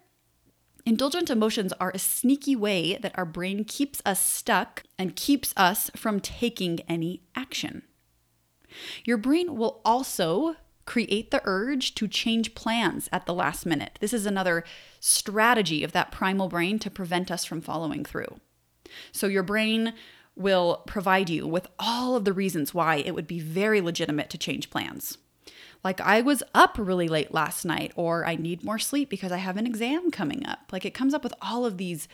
Indulgent 0.85 1.30
emotions 1.30 1.73
are 1.80 1.90
a 1.92 1.99
sneaky 1.99 2.54
way 2.54 2.97
that 2.99 3.16
our 3.18 3.25
brain 3.25 3.64
keeps 3.64 4.00
us 4.06 4.21
stuck 4.21 4.85
and 4.99 5.16
keeps 5.16 5.52
us 5.56 5.90
from 5.97 6.21
taking 6.21 6.80
any 6.88 7.23
action. 7.35 7.83
Your 9.04 9.16
brain 9.16 9.56
will 9.56 9.80
also 9.85 10.56
create 10.85 11.33
the 11.33 11.42
urge 11.45 11.95
to 11.97 12.06
change 12.06 12.54
plans 12.54 13.09
at 13.11 13.26
the 13.26 13.35
last 13.35 13.66
minute. 13.66 13.99
This 14.00 14.12
is 14.12 14.26
another 14.26 14.62
strategy 15.00 15.83
of 15.83 15.90
that 15.92 16.12
primal 16.12 16.49
brain 16.49 16.78
to 16.78 16.90
prevent 16.90 17.33
us 17.33 17.45
from 17.45 17.61
following 17.61 18.04
through. 18.04 18.38
So, 19.11 19.26
your 19.26 19.42
brain 19.42 19.95
will 20.37 20.83
provide 20.87 21.31
you 21.31 21.47
with 21.47 21.66
all 21.78 22.14
of 22.14 22.25
the 22.25 22.33
reasons 22.33 22.75
why 22.75 22.97
it 22.97 23.14
would 23.14 23.26
be 23.26 23.40
very 23.40 23.81
legitimate 23.81 24.31
to 24.31 24.38
change 24.38 24.71
plans. 24.71 25.19
Like, 25.83 26.00
I 26.00 26.21
was 26.21 26.43
up 26.55 26.76
really 26.78 27.09
late 27.09 27.33
last 27.33 27.64
night, 27.64 27.93
or 27.97 28.26
I 28.26 28.37
need 28.37 28.64
more 28.64 28.78
sleep 28.78 29.09
because 29.09 29.33
I 29.33 29.38
have 29.38 29.57
an 29.57 29.66
exam 29.66 30.11
coming 30.11 30.45
up. 30.47 30.71
Like, 30.73 30.85
it 30.85 30.95
comes 30.95 31.14
up 31.14 31.25
with 31.25 31.35
all 31.40 31.64
of 31.64 31.78
these, 31.78 32.09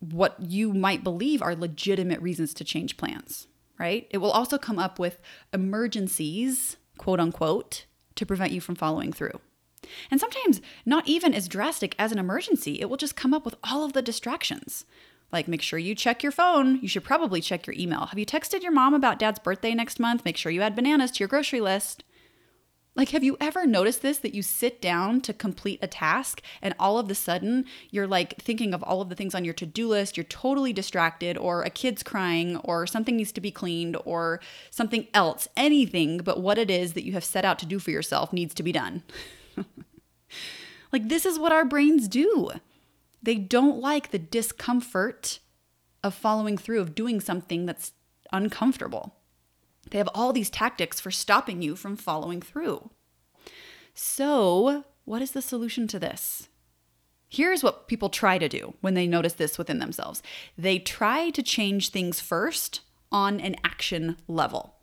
what 0.00 0.36
you 0.40 0.72
might 0.72 1.02
believe 1.02 1.42
are 1.42 1.56
legitimate 1.56 2.20
reasons 2.20 2.54
to 2.54 2.64
change 2.64 2.96
plans, 2.96 3.46
right? 3.78 4.06
It 4.10 4.18
will 4.18 4.30
also 4.30 4.58
come 4.58 4.78
up 4.78 4.98
with 4.98 5.18
emergencies, 5.52 6.76
quote 6.98 7.20
unquote, 7.20 7.86
to 8.16 8.26
prevent 8.26 8.52
you 8.52 8.60
from 8.60 8.74
following 8.74 9.12
through. 9.12 9.40
And 10.10 10.20
sometimes, 10.20 10.60
not 10.84 11.08
even 11.08 11.32
as 11.32 11.48
drastic 11.48 11.94
as 11.98 12.12
an 12.12 12.18
emergency, 12.18 12.80
it 12.80 12.90
will 12.90 12.96
just 12.96 13.16
come 13.16 13.32
up 13.32 13.44
with 13.44 13.54
all 13.64 13.84
of 13.84 13.92
the 13.92 14.02
distractions. 14.02 14.84
Like, 15.30 15.46
make 15.46 15.60
sure 15.60 15.78
you 15.78 15.94
check 15.94 16.22
your 16.22 16.32
phone. 16.32 16.80
You 16.80 16.88
should 16.88 17.04
probably 17.04 17.40
check 17.40 17.66
your 17.66 17.76
email. 17.78 18.06
Have 18.06 18.18
you 18.18 18.24
texted 18.24 18.62
your 18.62 18.72
mom 18.72 18.94
about 18.94 19.18
dad's 19.18 19.38
birthday 19.38 19.74
next 19.74 20.00
month? 20.00 20.24
Make 20.24 20.38
sure 20.38 20.50
you 20.50 20.62
add 20.62 20.74
bananas 20.74 21.10
to 21.12 21.18
your 21.20 21.28
grocery 21.28 21.60
list. 21.60 22.02
Like, 22.98 23.10
have 23.10 23.22
you 23.22 23.36
ever 23.40 23.64
noticed 23.64 24.02
this 24.02 24.18
that 24.18 24.34
you 24.34 24.42
sit 24.42 24.82
down 24.82 25.20
to 25.20 25.32
complete 25.32 25.78
a 25.80 25.86
task 25.86 26.42
and 26.60 26.74
all 26.80 26.98
of 26.98 27.06
the 27.06 27.14
sudden 27.14 27.64
you're 27.90 28.08
like 28.08 28.42
thinking 28.42 28.74
of 28.74 28.82
all 28.82 29.00
of 29.00 29.08
the 29.08 29.14
things 29.14 29.36
on 29.36 29.44
your 29.44 29.54
to 29.54 29.66
do 29.66 29.86
list? 29.86 30.16
You're 30.16 30.24
totally 30.24 30.72
distracted, 30.72 31.38
or 31.38 31.62
a 31.62 31.70
kid's 31.70 32.02
crying, 32.02 32.56
or 32.56 32.88
something 32.88 33.16
needs 33.16 33.30
to 33.32 33.40
be 33.40 33.52
cleaned, 33.52 33.96
or 34.04 34.40
something 34.70 35.06
else. 35.14 35.46
Anything 35.56 36.18
but 36.18 36.40
what 36.40 36.58
it 36.58 36.72
is 36.72 36.94
that 36.94 37.04
you 37.04 37.12
have 37.12 37.22
set 37.22 37.44
out 37.44 37.60
to 37.60 37.66
do 37.66 37.78
for 37.78 37.92
yourself 37.92 38.32
needs 38.32 38.52
to 38.54 38.64
be 38.64 38.72
done. 38.72 39.04
like, 40.92 41.08
this 41.08 41.24
is 41.24 41.38
what 41.38 41.52
our 41.52 41.64
brains 41.64 42.08
do. 42.08 42.50
They 43.22 43.36
don't 43.36 43.80
like 43.80 44.10
the 44.10 44.18
discomfort 44.18 45.40
of 46.02 46.14
following 46.14 46.56
through, 46.56 46.80
of 46.80 46.94
doing 46.94 47.20
something 47.20 47.66
that's 47.66 47.92
uncomfortable. 48.32 49.16
They 49.90 49.98
have 49.98 50.08
all 50.14 50.32
these 50.32 50.50
tactics 50.50 51.00
for 51.00 51.10
stopping 51.10 51.62
you 51.62 51.74
from 51.74 51.96
following 51.96 52.40
through. 52.40 52.90
So, 53.94 54.84
what 55.04 55.22
is 55.22 55.32
the 55.32 55.42
solution 55.42 55.88
to 55.88 55.98
this? 55.98 56.48
Here's 57.28 57.62
what 57.62 57.88
people 57.88 58.08
try 58.08 58.38
to 58.38 58.48
do 58.48 58.74
when 58.80 58.94
they 58.94 59.06
notice 59.06 59.34
this 59.34 59.58
within 59.58 59.78
themselves 59.80 60.22
they 60.56 60.78
try 60.78 61.30
to 61.30 61.42
change 61.42 61.90
things 61.90 62.20
first 62.20 62.80
on 63.10 63.40
an 63.40 63.56
action 63.64 64.16
level. 64.26 64.74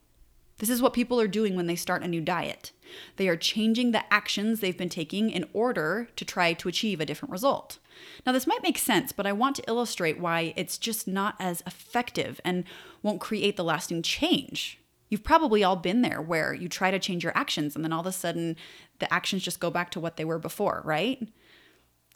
This 0.58 0.70
is 0.70 0.82
what 0.82 0.94
people 0.94 1.20
are 1.20 1.28
doing 1.28 1.56
when 1.56 1.68
they 1.68 1.76
start 1.76 2.04
a 2.04 2.08
new 2.08 2.22
diet. 2.22 2.72
They 3.18 3.28
are 3.28 3.36
changing 3.36 3.92
the 3.92 4.12
actions 4.14 4.60
they've 4.60 4.78
been 4.78 4.90
taking 4.90 5.30
in 5.30 5.46
order 5.54 6.08
to 6.16 6.24
try 6.24 6.54
to 6.54 6.70
achieve 6.70 7.02
a 7.02 7.06
different 7.06 7.32
result. 7.32 7.80
Now, 8.26 8.32
this 8.32 8.48
might 8.48 8.64
make 8.64 8.78
sense, 8.78 9.12
but 9.12 9.28
I 9.28 9.32
want 9.32 9.56
to 9.58 9.68
illustrate 9.68 10.20
why 10.20 10.54
it's 10.56 10.78
just 10.78 11.08
not 11.08 11.36
as 11.40 11.62
effective 11.66 12.42
and 12.44 12.64
won't 13.04 13.22
create 13.22 13.58
the 13.58 13.64
lasting 13.64 14.02
change. 14.02 14.80
You've 15.10 15.24
probably 15.24 15.64
all 15.64 15.76
been 15.76 16.02
there 16.02 16.22
where 16.22 16.54
you 16.54 16.68
try 16.68 16.92
to 16.92 17.00
change 17.00 17.24
your 17.24 17.38
actions 17.38 17.76
and 17.76 17.84
then 17.84 17.94
all 17.94 18.02
of 18.02 18.08
a 18.08 18.12
sudden 18.12 18.56
the 19.00 19.14
actions 19.14 19.44
just 19.44 19.60
go 19.60 19.70
back 19.70 19.92
to 19.92 20.00
what 20.00 20.18
they 20.18 20.26
were 20.26 20.40
before, 20.40 20.82
right? 20.84 21.30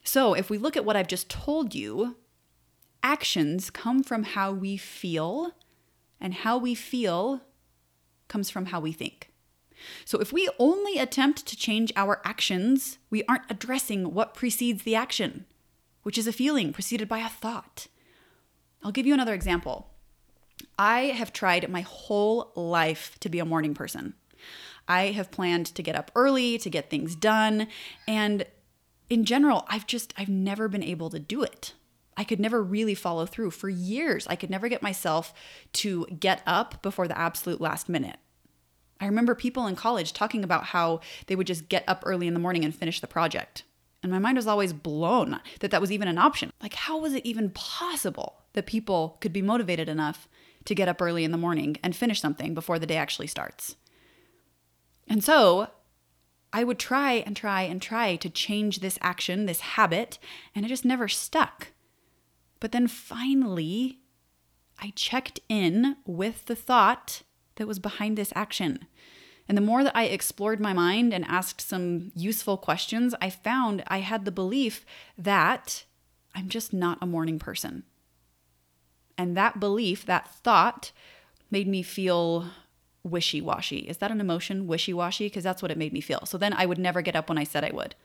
So, 0.04 0.34
if 0.34 0.50
we 0.50 0.58
look 0.58 0.76
at 0.76 0.86
what 0.86 0.96
I've 0.96 1.08
just 1.08 1.30
told 1.30 1.76
you, 1.76 2.16
actions 3.04 3.70
come 3.70 4.04
from 4.04 4.24
how 4.24 4.52
we 4.52 4.78
feel, 4.78 5.54
and 6.20 6.34
how 6.34 6.58
we 6.58 6.76
feel 6.76 7.42
comes 8.28 8.50
from 8.50 8.68
how 8.68 8.80
we 8.80 8.92
think. 8.92 9.32
So 10.06 10.20
if 10.20 10.34
we 10.34 10.50
only 10.60 10.98
attempt 10.98 11.46
to 11.48 11.56
change 11.56 11.94
our 11.96 12.22
actions, 12.26 12.98
we 13.10 13.24
aren't 13.24 13.50
addressing 13.50 14.14
what 14.14 14.34
precedes 14.34 14.84
the 14.84 14.96
action, 14.96 15.46
which 16.04 16.18
is 16.18 16.28
a 16.28 16.34
feeling 16.34 16.74
preceded 16.74 17.08
by 17.08 17.20
a 17.20 17.30
thought. 17.30 17.88
I'll 18.84 18.92
give 18.92 19.06
you 19.06 19.14
another 19.14 19.34
example. 19.34 19.90
I 20.78 21.08
have 21.08 21.34
tried 21.34 21.70
my 21.70 21.82
whole 21.82 22.52
life 22.56 23.18
to 23.20 23.30
be 23.30 23.40
a 23.40 23.46
morning 23.46 23.74
person. 23.74 24.14
I 24.88 25.08
have 25.08 25.32
planned 25.32 25.68
to 25.68 25.84
get 25.84 25.96
up 25.96 26.12
early, 26.16 26.58
to 26.58 26.70
get 26.70 26.90
things 26.90 27.16
done, 27.16 27.68
and 28.08 28.46
in 29.10 29.26
general, 29.26 29.66
I've 29.68 29.88
just 29.88 30.14
I've 30.18 30.30
never 30.30 30.68
been 30.68 30.84
able 30.84 31.10
to 31.10 31.20
do 31.20 31.44
it. 31.44 31.74
I 32.16 32.24
could 32.24 32.40
never 32.40 32.62
really 32.62 32.96
follow 32.96 33.26
through 33.26 33.52
for 33.52 33.70
years. 33.70 34.28
I 34.28 34.36
could 34.36 34.50
never 34.50 34.68
get 34.68 34.82
myself 34.82 35.34
to 35.74 36.06
get 36.08 36.42
up 36.46 36.82
before 36.82 37.08
the 37.08 37.18
absolute 37.18 37.62
last 37.62 37.88
minute. 37.88 38.18
I 39.00 39.06
remember 39.06 39.36
people 39.36 39.68
in 39.68 39.76
college 39.76 40.12
talking 40.12 40.44
about 40.44 40.66
how 40.66 41.00
they 41.28 41.36
would 41.36 41.48
just 41.48 41.70
get 41.70 41.86
up 41.88 42.04
early 42.06 42.28
in 42.28 42.34
the 42.34 42.40
morning 42.40 42.66
and 42.66 42.76
finish 42.76 43.00
the 43.00 43.08
project. 43.08 43.64
And 44.02 44.12
my 44.12 44.20
mind 44.20 44.38
was 44.38 44.48
always 44.48 44.74
blown 44.74 45.40
that 45.60 45.72
that 45.72 45.82
was 45.82 45.92
even 45.92 46.08
an 46.08 46.18
option. 46.18 46.52
Like, 46.62 46.74
how 46.74 46.98
was 46.98 47.14
it 47.14 47.26
even 47.26 47.50
possible 47.50 48.42
that 48.54 48.66
people 48.66 49.18
could 49.20 49.34
be 49.34 49.42
motivated 49.42 49.90
enough 49.90 50.28
to 50.66 50.76
get 50.76 50.88
up 50.88 51.02
early 51.02 51.24
in 51.24 51.32
the 51.32 51.38
morning 51.38 51.78
and 51.84 51.96
finish 51.96 52.22
something 52.22 52.54
before 52.54 52.80
the 52.80 52.88
day 52.88 52.96
actually 52.96 53.28
starts? 53.28 53.76
And 55.08 55.24
so 55.24 55.70
I 56.54 56.64
would 56.64 56.80
try 56.80 57.14
and 57.14 57.36
try 57.36 57.64
and 57.64 57.82
try 57.82 58.16
to 58.16 58.30
change 58.30 58.80
this 58.80 58.98
action, 59.02 59.46
this 59.46 59.60
habit, 59.62 60.18
and 60.56 60.66
it 60.66 60.70
just 60.70 60.86
never 60.86 61.08
stuck. 61.08 61.68
But 62.60 62.72
then 62.72 62.88
finally, 62.88 64.00
I 64.82 64.94
checked 64.96 65.40
in 65.50 65.98
with 66.06 66.46
the 66.46 66.56
thought 66.56 67.24
that 67.56 67.68
was 67.68 67.80
behind 67.80 68.18
this 68.18 68.34
action. 68.36 68.88
And 69.50 69.58
the 69.58 69.64
more 69.64 69.84
that 69.84 69.98
I 69.98 70.06
explored 70.06 70.60
my 70.60 70.74
mind 70.74 71.12
and 71.12 71.26
asked 71.26 71.60
some 71.60 72.12
useful 72.16 72.56
questions, 72.56 73.16
I 73.20 73.32
found 73.32 73.84
I 73.88 74.00
had 74.00 74.24
the 74.24 74.32
belief 74.32 74.86
that 75.18 75.86
I'm 76.36 76.50
just 76.50 76.72
not 76.72 77.00
a 77.02 77.08
morning 77.08 77.40
person. 77.40 77.84
And 79.18 79.36
that 79.36 79.60
belief, 79.60 80.06
that 80.06 80.34
thought, 80.36 80.92
made 81.50 81.68
me 81.68 81.82
feel 81.82 82.46
wishy 83.04 83.42
washy. 83.42 83.80
Is 83.80 83.98
that 83.98 84.12
an 84.12 84.22
emotion, 84.22 84.68
wishy 84.68 84.94
washy? 84.94 85.26
Because 85.26 85.44
that's 85.44 85.64
what 85.64 85.72
it 85.72 85.78
made 85.78 85.94
me 85.94 86.02
feel. 86.02 86.26
So 86.26 86.38
then 86.38 86.54
I 86.54 86.68
would 86.68 86.78
never 86.78 87.02
get 87.02 87.16
up 87.16 87.28
when 87.28 87.40
I 87.40 87.44
said 87.44 87.64
I 87.64 87.72
would. 87.74 87.96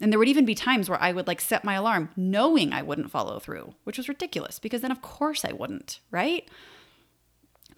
And 0.00 0.10
there 0.10 0.18
would 0.18 0.28
even 0.28 0.46
be 0.46 0.54
times 0.54 0.88
where 0.88 1.02
I 1.02 1.12
would 1.12 1.26
like 1.26 1.40
set 1.40 1.64
my 1.64 1.74
alarm 1.74 2.08
knowing 2.16 2.72
I 2.72 2.82
wouldn't 2.82 3.10
follow 3.10 3.38
through, 3.38 3.74
which 3.84 3.98
was 3.98 4.08
ridiculous 4.08 4.58
because 4.58 4.80
then 4.80 4.92
of 4.92 5.02
course 5.02 5.44
I 5.44 5.52
wouldn't, 5.52 6.00
right? 6.10 6.48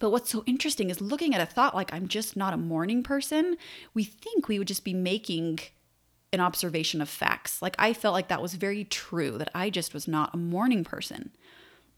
But 0.01 0.09
what's 0.09 0.31
so 0.31 0.43
interesting 0.47 0.89
is 0.89 0.99
looking 0.99 1.35
at 1.35 1.41
a 1.41 1.45
thought 1.45 1.75
like 1.75 1.93
I'm 1.93 2.07
just 2.07 2.35
not 2.35 2.55
a 2.55 2.57
morning 2.57 3.03
person, 3.03 3.55
we 3.93 4.03
think 4.03 4.47
we 4.47 4.57
would 4.57 4.67
just 4.67 4.83
be 4.83 4.95
making 4.95 5.59
an 6.33 6.39
observation 6.39 7.01
of 7.01 7.07
facts. 7.07 7.61
Like 7.61 7.75
I 7.77 7.93
felt 7.93 8.13
like 8.13 8.27
that 8.29 8.41
was 8.41 8.55
very 8.55 8.83
true, 8.83 9.37
that 9.37 9.51
I 9.53 9.69
just 9.69 9.93
was 9.93 10.07
not 10.07 10.33
a 10.33 10.37
morning 10.37 10.83
person. 10.83 11.29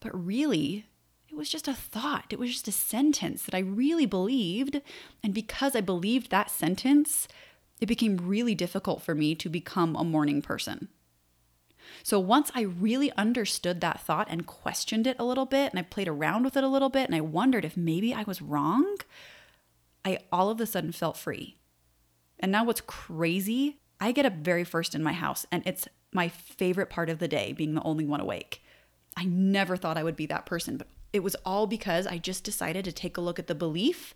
But 0.00 0.12
really, 0.12 0.84
it 1.30 1.34
was 1.34 1.48
just 1.48 1.66
a 1.66 1.72
thought. 1.72 2.26
It 2.28 2.38
was 2.38 2.52
just 2.52 2.68
a 2.68 2.72
sentence 2.72 3.44
that 3.44 3.54
I 3.54 3.60
really 3.60 4.04
believed. 4.04 4.82
And 5.22 5.32
because 5.32 5.74
I 5.74 5.80
believed 5.80 6.30
that 6.30 6.50
sentence, 6.50 7.26
it 7.80 7.86
became 7.86 8.18
really 8.18 8.54
difficult 8.54 9.00
for 9.00 9.14
me 9.14 9.34
to 9.36 9.48
become 9.48 9.96
a 9.96 10.04
morning 10.04 10.42
person. 10.42 10.88
So 12.02 12.18
once 12.18 12.50
I 12.54 12.62
really 12.62 13.12
understood 13.12 13.80
that 13.80 14.00
thought 14.00 14.28
and 14.30 14.46
questioned 14.46 15.06
it 15.06 15.16
a 15.18 15.24
little 15.24 15.46
bit, 15.46 15.70
and 15.70 15.78
I 15.78 15.82
played 15.82 16.08
around 16.08 16.44
with 16.44 16.56
it 16.56 16.64
a 16.64 16.68
little 16.68 16.90
bit, 16.90 17.06
and 17.06 17.14
I 17.14 17.20
wondered 17.20 17.64
if 17.64 17.76
maybe 17.76 18.12
I 18.12 18.24
was 18.24 18.42
wrong, 18.42 18.96
I 20.04 20.18
all 20.32 20.50
of 20.50 20.60
a 20.60 20.66
sudden 20.66 20.92
felt 20.92 21.16
free. 21.16 21.56
And 22.38 22.52
now 22.52 22.64
what's 22.64 22.80
crazy, 22.80 23.78
I 24.00 24.12
get 24.12 24.26
up 24.26 24.34
very 24.34 24.64
first 24.64 24.94
in 24.94 25.02
my 25.02 25.12
house, 25.12 25.46
and 25.50 25.62
it's 25.66 25.88
my 26.12 26.28
favorite 26.28 26.90
part 26.90 27.10
of 27.10 27.18
the 27.18 27.28
day 27.28 27.52
being 27.52 27.74
the 27.74 27.82
only 27.82 28.04
one 28.04 28.20
awake. 28.20 28.62
I 29.16 29.24
never 29.24 29.76
thought 29.76 29.96
I 29.96 30.04
would 30.04 30.16
be 30.16 30.26
that 30.26 30.46
person, 30.46 30.76
but 30.76 30.88
it 31.12 31.22
was 31.22 31.36
all 31.44 31.66
because 31.66 32.06
I 32.06 32.18
just 32.18 32.44
decided 32.44 32.84
to 32.84 32.92
take 32.92 33.16
a 33.16 33.20
look 33.20 33.38
at 33.38 33.46
the 33.46 33.54
belief 33.54 34.14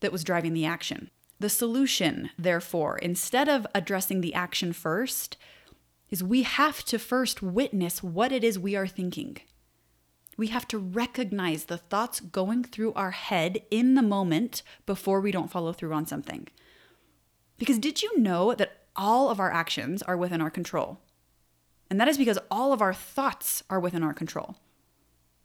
that 0.00 0.12
was 0.12 0.24
driving 0.24 0.52
the 0.52 0.66
action. 0.66 1.10
The 1.38 1.48
solution, 1.48 2.30
therefore, 2.38 2.98
instead 2.98 3.48
of 3.48 3.66
addressing 3.74 4.20
the 4.20 4.34
action 4.34 4.72
first, 4.72 5.36
is 6.14 6.22
we 6.22 6.42
have 6.42 6.84
to 6.84 6.96
first 6.96 7.42
witness 7.42 8.00
what 8.00 8.30
it 8.30 8.44
is 8.44 8.56
we 8.56 8.76
are 8.76 8.86
thinking. 8.86 9.36
We 10.36 10.46
have 10.46 10.68
to 10.68 10.78
recognize 10.78 11.64
the 11.64 11.78
thoughts 11.78 12.20
going 12.20 12.62
through 12.62 12.92
our 12.92 13.10
head 13.10 13.62
in 13.68 13.96
the 13.96 14.02
moment 14.16 14.62
before 14.86 15.20
we 15.20 15.32
don't 15.32 15.50
follow 15.50 15.72
through 15.72 15.92
on 15.92 16.06
something. 16.06 16.46
Because 17.58 17.80
did 17.80 18.00
you 18.00 18.16
know 18.16 18.54
that 18.54 18.84
all 18.94 19.28
of 19.28 19.40
our 19.40 19.50
actions 19.50 20.02
are 20.02 20.16
within 20.16 20.40
our 20.40 20.50
control? 20.50 21.00
And 21.90 22.00
that 22.00 22.06
is 22.06 22.16
because 22.16 22.38
all 22.48 22.72
of 22.72 22.80
our 22.80 22.94
thoughts 22.94 23.64
are 23.68 23.80
within 23.80 24.04
our 24.04 24.14
control. 24.14 24.54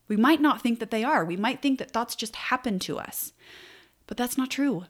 We 0.08 0.18
might 0.18 0.40
not 0.40 0.62
think 0.62 0.78
that 0.80 0.92
they 0.92 1.04
are. 1.04 1.26
We 1.26 1.36
might 1.36 1.64
think 1.64 1.80
that 1.80 1.90
thoughts 1.90 2.16
just 2.16 2.36
happen 2.36 2.78
to 2.82 3.00
us. 3.00 3.34
But 4.06 4.18
that's 4.18 4.38
not 4.38 4.52
true. 4.52 4.86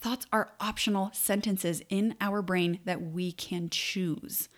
Thoughts 0.00 0.26
are 0.32 0.54
optional 0.58 1.10
sentences 1.12 1.82
in 1.88 2.16
our 2.20 2.42
brain 2.42 2.80
that 2.84 3.00
we 3.00 3.30
can 3.30 3.68
choose. 3.70 4.48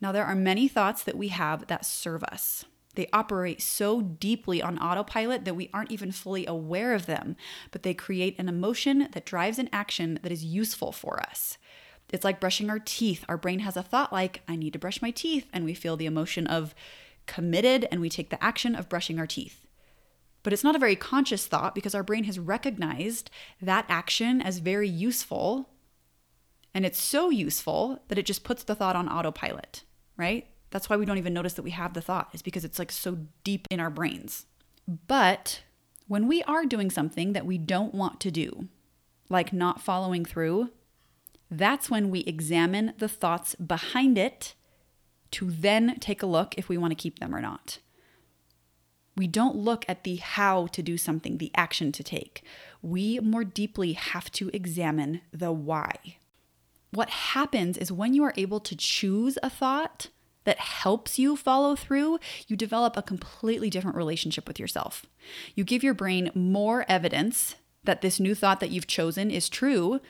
Now, 0.00 0.12
there 0.12 0.24
are 0.24 0.34
many 0.34 0.66
thoughts 0.66 1.02
that 1.02 1.18
we 1.18 1.28
have 1.28 1.66
that 1.66 1.84
serve 1.84 2.24
us. 2.24 2.64
They 2.94 3.08
operate 3.12 3.62
so 3.62 4.00
deeply 4.00 4.60
on 4.60 4.78
autopilot 4.78 5.44
that 5.44 5.54
we 5.54 5.70
aren't 5.72 5.92
even 5.92 6.10
fully 6.10 6.46
aware 6.46 6.94
of 6.94 7.06
them, 7.06 7.36
but 7.70 7.82
they 7.82 7.94
create 7.94 8.38
an 8.38 8.48
emotion 8.48 9.08
that 9.12 9.26
drives 9.26 9.58
an 9.58 9.68
action 9.72 10.18
that 10.22 10.32
is 10.32 10.44
useful 10.44 10.90
for 10.90 11.20
us. 11.20 11.58
It's 12.12 12.24
like 12.24 12.40
brushing 12.40 12.68
our 12.68 12.80
teeth. 12.80 13.24
Our 13.28 13.36
brain 13.36 13.60
has 13.60 13.76
a 13.76 13.82
thought 13.82 14.12
like, 14.12 14.42
I 14.48 14.56
need 14.56 14.72
to 14.72 14.78
brush 14.80 15.00
my 15.00 15.12
teeth, 15.12 15.46
and 15.52 15.64
we 15.64 15.74
feel 15.74 15.96
the 15.96 16.06
emotion 16.06 16.46
of 16.48 16.74
committed 17.26 17.86
and 17.92 18.00
we 18.00 18.08
take 18.08 18.30
the 18.30 18.42
action 18.42 18.74
of 18.74 18.88
brushing 18.88 19.20
our 19.20 19.26
teeth. 19.26 19.66
But 20.42 20.52
it's 20.52 20.64
not 20.64 20.74
a 20.74 20.80
very 20.80 20.96
conscious 20.96 21.46
thought 21.46 21.74
because 21.74 21.94
our 21.94 22.02
brain 22.02 22.24
has 22.24 22.38
recognized 22.38 23.30
that 23.62 23.84
action 23.88 24.42
as 24.42 24.58
very 24.58 24.88
useful 24.88 25.68
And 26.74 26.86
it's 26.86 27.00
so 27.00 27.30
useful 27.30 28.02
that 28.08 28.18
it 28.18 28.26
just 28.26 28.44
puts 28.44 28.62
the 28.62 28.74
thought 28.74 28.96
on 28.96 29.08
autopilot, 29.08 29.82
right? 30.20 30.46
That's 30.70 30.88
why 30.88 30.96
we 30.96 31.04
don't 31.04 31.18
even 31.18 31.34
notice 31.34 31.54
that 31.54 31.62
we 31.62 31.72
have 31.72 31.94
the 31.94 32.00
thought, 32.00 32.28
is 32.32 32.42
because 32.42 32.64
it's 32.64 32.78
like 32.78 32.92
so 32.92 33.18
deep 33.42 33.66
in 33.70 33.80
our 33.80 33.90
brains. 33.90 34.46
But 35.08 35.62
when 36.06 36.28
we 36.28 36.42
are 36.44 36.64
doing 36.64 36.90
something 36.90 37.32
that 37.32 37.46
we 37.46 37.58
don't 37.58 37.94
want 37.94 38.20
to 38.20 38.30
do, 38.30 38.68
like 39.28 39.52
not 39.52 39.80
following 39.80 40.24
through, 40.24 40.70
that's 41.50 41.90
when 41.90 42.10
we 42.10 42.20
examine 42.20 42.92
the 42.98 43.08
thoughts 43.08 43.54
behind 43.56 44.18
it 44.18 44.54
to 45.32 45.50
then 45.50 45.98
take 46.00 46.22
a 46.22 46.26
look 46.26 46.54
if 46.56 46.68
we 46.68 46.78
want 46.78 46.90
to 46.92 47.02
keep 47.02 47.18
them 47.18 47.34
or 47.34 47.40
not. 47.40 47.78
We 49.16 49.26
don't 49.26 49.56
look 49.56 49.84
at 49.88 50.04
the 50.04 50.16
how 50.16 50.66
to 50.68 50.82
do 50.82 50.96
something, 50.96 51.38
the 51.38 51.50
action 51.54 51.92
to 51.92 52.02
take. 52.02 52.42
We 52.82 53.18
more 53.20 53.44
deeply 53.44 53.92
have 53.94 54.30
to 54.32 54.50
examine 54.52 55.20
the 55.32 55.52
why. 55.52 56.16
What 56.92 57.10
happens 57.10 57.78
is 57.78 57.92
when 57.92 58.14
you 58.14 58.24
are 58.24 58.34
able 58.36 58.60
to 58.60 58.76
choose 58.76 59.38
a 59.42 59.50
thought 59.50 60.08
that 60.44 60.58
helps 60.58 61.18
you 61.18 61.36
follow 61.36 61.76
through, 61.76 62.18
you 62.48 62.56
develop 62.56 62.96
a 62.96 63.02
completely 63.02 63.70
different 63.70 63.96
relationship 63.96 64.48
with 64.48 64.58
yourself. 64.58 65.06
You 65.54 65.64
give 65.64 65.84
your 65.84 65.94
brain 65.94 66.30
more 66.34 66.84
evidence 66.88 67.56
that 67.84 68.00
this 68.00 68.18
new 68.18 68.34
thought 68.34 68.60
that 68.60 68.70
you've 68.70 68.86
chosen 68.86 69.30
is 69.30 69.48
true, 69.48 70.00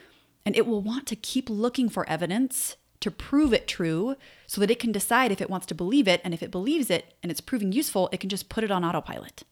and 0.46 0.56
it 0.56 0.66
will 0.66 0.80
want 0.80 1.06
to 1.08 1.16
keep 1.16 1.50
looking 1.50 1.88
for 1.88 2.08
evidence 2.08 2.76
to 3.00 3.10
prove 3.10 3.52
it 3.52 3.66
true 3.66 4.14
so 4.46 4.60
that 4.60 4.70
it 4.70 4.78
can 4.78 4.92
decide 4.92 5.32
if 5.32 5.40
it 5.40 5.50
wants 5.50 5.66
to 5.66 5.74
believe 5.74 6.06
it. 6.06 6.20
And 6.22 6.34
if 6.34 6.42
it 6.42 6.50
believes 6.50 6.90
it 6.90 7.14
and 7.22 7.30
it's 7.30 7.40
proving 7.40 7.72
useful, 7.72 8.08
it 8.12 8.20
can 8.20 8.30
just 8.30 8.48
put 8.48 8.64
it 8.64 8.70
on 8.70 8.84
autopilot. 8.84 9.44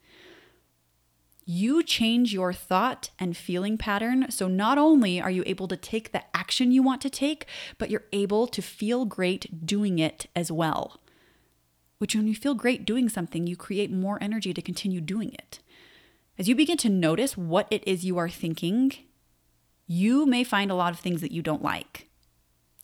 You 1.50 1.82
change 1.82 2.34
your 2.34 2.52
thought 2.52 3.08
and 3.18 3.34
feeling 3.34 3.78
pattern. 3.78 4.30
So 4.30 4.48
not 4.48 4.76
only 4.76 5.18
are 5.18 5.30
you 5.30 5.42
able 5.46 5.66
to 5.68 5.78
take 5.78 6.12
the 6.12 6.22
action 6.36 6.72
you 6.72 6.82
want 6.82 7.00
to 7.00 7.08
take, 7.08 7.46
but 7.78 7.88
you're 7.88 8.04
able 8.12 8.46
to 8.48 8.60
feel 8.60 9.06
great 9.06 9.64
doing 9.64 9.98
it 9.98 10.26
as 10.36 10.52
well. 10.52 11.00
Which, 11.96 12.14
when 12.14 12.28
you 12.28 12.34
feel 12.34 12.52
great 12.52 12.84
doing 12.84 13.08
something, 13.08 13.46
you 13.46 13.56
create 13.56 13.90
more 13.90 14.18
energy 14.20 14.52
to 14.52 14.60
continue 14.60 15.00
doing 15.00 15.32
it. 15.32 15.60
As 16.38 16.50
you 16.50 16.54
begin 16.54 16.76
to 16.76 16.90
notice 16.90 17.34
what 17.34 17.66
it 17.70 17.82
is 17.88 18.04
you 18.04 18.18
are 18.18 18.28
thinking, 18.28 18.92
you 19.86 20.26
may 20.26 20.44
find 20.44 20.70
a 20.70 20.74
lot 20.74 20.92
of 20.92 21.00
things 21.00 21.22
that 21.22 21.32
you 21.32 21.40
don't 21.40 21.64
like. 21.64 22.10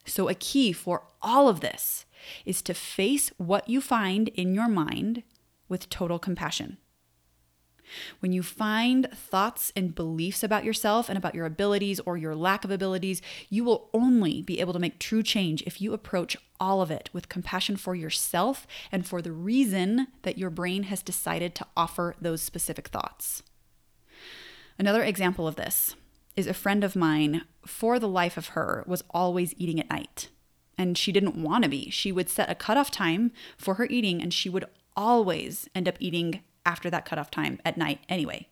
So, 0.07 0.31
a 0.31 0.35
key 0.35 0.73
for 0.73 1.03
all 1.21 1.51
of 1.51 1.61
this 1.61 2.07
is 2.47 2.63
to 2.63 2.73
face 2.73 3.31
what 3.37 3.69
you 3.69 3.83
find 3.83 4.29
in 4.29 4.55
your 4.55 4.69
mind 4.69 5.23
with 5.69 5.91
total 5.91 6.19
compassion. 6.19 6.79
When 8.21 8.33
you 8.33 8.43
find 8.43 9.09
thoughts 9.13 9.73
and 9.77 9.95
beliefs 9.95 10.43
about 10.43 10.65
yourself 10.65 11.09
and 11.09 11.19
about 11.19 11.35
your 11.35 11.47
abilities 11.47 12.01
or 12.01 12.17
your 12.17 12.35
lack 12.35 12.65
of 12.65 12.71
abilities, 12.71 13.21
you 13.51 13.65
will 13.65 13.91
only 13.93 14.43
be 14.43 14.61
able 14.61 14.73
to 14.73 14.79
make 14.79 14.99
true 14.99 15.23
change 15.23 15.63
if 15.63 15.81
you 15.81 15.93
approach 15.93 16.37
all 16.59 16.81
of 16.81 16.91
it 16.91 17.11
with 17.13 17.29
compassion 17.29 17.77
for 17.77 17.95
yourself 17.95 18.67
and 18.91 19.07
for 19.07 19.21
the 19.21 19.33
reason 19.33 20.09
that 20.23 20.39
your 20.39 20.51
brain 20.51 20.85
has 20.85 21.03
decided 21.03 21.55
to 21.55 21.67
offer 21.77 22.15
those 22.21 22.43
specific 22.43 22.89
thoughts. 22.89 23.43
Another 24.79 25.03
example 25.03 25.47
of 25.47 25.57
this 25.57 25.95
is 26.37 26.47
a 26.47 26.55
friend 26.55 26.83
of 26.83 26.97
mine, 26.97 27.43
for 27.65 27.99
the 27.99 28.09
life 28.09 28.37
of 28.37 28.49
her, 28.49 28.83
was 28.87 29.05
always 29.11 29.55
eating 29.57 29.79
at 29.79 29.91
night. 29.91 30.29
And 30.77 30.99
she 30.99 31.13
didn't 31.13 31.37
want 31.37 31.63
to 31.63 31.71
be. 31.71 31.91
She 31.91 32.11
would 32.11 32.29
set 32.29 32.51
a 32.51 32.57
cutoff 32.57 32.91
time 32.91 33.31
for 33.57 33.75
her 33.75 33.87
eating, 33.87 34.21
and 34.21 34.35
she 34.35 34.49
would 34.49 34.65
always 34.97 35.69
end 35.75 35.89
up 35.89 35.97
eating 36.01 36.41
after 36.67 36.91
that 36.91 37.05
cutoff 37.05 37.31
time 37.31 37.61
at 37.65 37.77
night 37.77 38.01
anyway. 38.09 38.49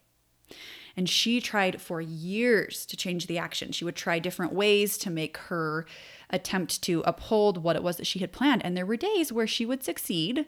And 0.97 1.09
she 1.09 1.41
tried 1.41 1.81
for 1.81 2.01
years 2.01 2.85
to 2.87 2.97
change 2.97 3.27
the 3.27 3.39
action. 3.39 3.73
She 3.73 3.85
would 3.85 3.97
try 3.97 4.19
different 4.19 4.53
ways 4.53 4.99
to 4.99 5.11
make 5.11 5.39
her 5.39 5.87
attempt 6.29 6.83
to 6.83 7.03
uphold 7.07 7.63
what 7.63 7.77
it 7.77 7.83
was 7.83 7.97
that 7.97 8.07
she 8.07 8.19
had 8.19 8.33
planned. 8.33 8.65
And 8.65 8.77
there 8.77 8.87
were 8.87 8.97
days 8.97 9.33
where 9.33 9.47
she 9.47 9.65
would 9.65 9.83
succeed, 9.83 10.47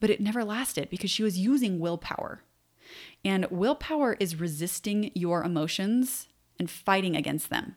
but 0.00 0.10
it 0.10 0.20
never 0.20 0.44
lasted 0.44 0.88
because 0.88 1.10
she 1.10 1.22
was 1.22 1.38
using 1.38 1.78
willpower. 1.78 2.42
And 3.24 3.46
willpower 3.50 4.16
is 4.18 4.40
resisting 4.40 5.10
your 5.14 5.44
emotions 5.44 6.28
and 6.58 6.70
fighting 6.70 7.16
against 7.16 7.50
them. 7.50 7.76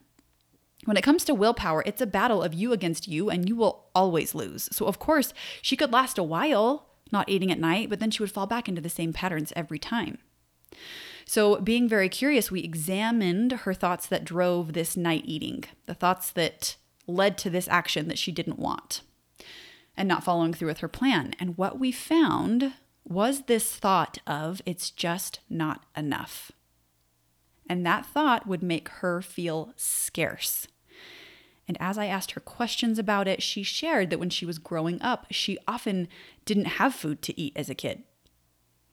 When 0.85 0.97
it 0.97 1.03
comes 1.03 1.23
to 1.25 1.33
willpower, 1.33 1.83
it's 1.85 2.01
a 2.01 2.07
battle 2.07 2.43
of 2.43 2.53
you 2.53 2.71
against 2.71 3.07
you, 3.07 3.29
and 3.29 3.49
you 3.49 3.55
will 3.55 3.87
always 3.95 4.35
lose. 4.35 4.69
So, 4.71 4.85
of 4.85 4.99
course, 4.99 5.33
she 5.61 5.75
could 5.75 5.91
last 5.91 6.17
a 6.17 6.23
while 6.23 6.89
not 7.11 7.29
eating 7.29 7.51
at 7.51 7.59
night, 7.59 7.89
but 7.89 7.99
then 7.99 8.11
she 8.11 8.21
would 8.21 8.31
fall 8.31 8.47
back 8.47 8.67
into 8.67 8.81
the 8.81 8.89
same 8.89 9.13
patterns 9.13 9.53
every 9.55 9.79
time. 9.79 10.17
So, 11.25 11.59
being 11.59 11.89
very 11.89 12.09
curious, 12.09 12.51
we 12.51 12.61
examined 12.61 13.51
her 13.51 13.73
thoughts 13.73 14.05
that 14.07 14.25
drove 14.25 14.73
this 14.73 14.95
night 14.95 15.23
eating, 15.25 15.63
the 15.87 15.95
thoughts 15.95 16.29
that 16.31 16.75
led 17.07 17.37
to 17.39 17.49
this 17.49 17.67
action 17.67 18.07
that 18.07 18.19
she 18.19 18.31
didn't 18.31 18.59
want, 18.59 19.01
and 19.97 20.07
not 20.07 20.23
following 20.23 20.53
through 20.53 20.67
with 20.67 20.79
her 20.79 20.87
plan. 20.87 21.33
And 21.39 21.57
what 21.57 21.79
we 21.79 21.91
found 21.91 22.73
was 23.03 23.43
this 23.43 23.75
thought 23.75 24.19
of, 24.27 24.61
it's 24.65 24.91
just 24.91 25.39
not 25.49 25.85
enough. 25.95 26.51
And 27.67 27.85
that 27.85 28.05
thought 28.05 28.47
would 28.47 28.61
make 28.61 28.89
her 28.89 29.21
feel 29.21 29.73
scarce. 29.75 30.67
And 31.67 31.77
as 31.79 31.97
I 31.97 32.05
asked 32.05 32.31
her 32.31 32.41
questions 32.41 32.99
about 32.99 33.27
it, 33.27 33.41
she 33.41 33.63
shared 33.63 34.09
that 34.09 34.19
when 34.19 34.29
she 34.29 34.45
was 34.45 34.59
growing 34.59 35.01
up, 35.01 35.25
she 35.31 35.57
often 35.67 36.07
didn't 36.45 36.65
have 36.65 36.93
food 36.93 37.21
to 37.23 37.39
eat 37.39 37.53
as 37.55 37.69
a 37.69 37.75
kid. 37.75 38.03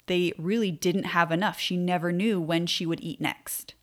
They 0.06 0.32
really 0.38 0.70
didn't 0.70 1.04
have 1.04 1.30
enough. 1.30 1.60
She 1.60 1.76
never 1.76 2.12
knew 2.12 2.40
when 2.40 2.66
she 2.66 2.86
would 2.86 3.00
eat 3.00 3.20
next. 3.20 3.74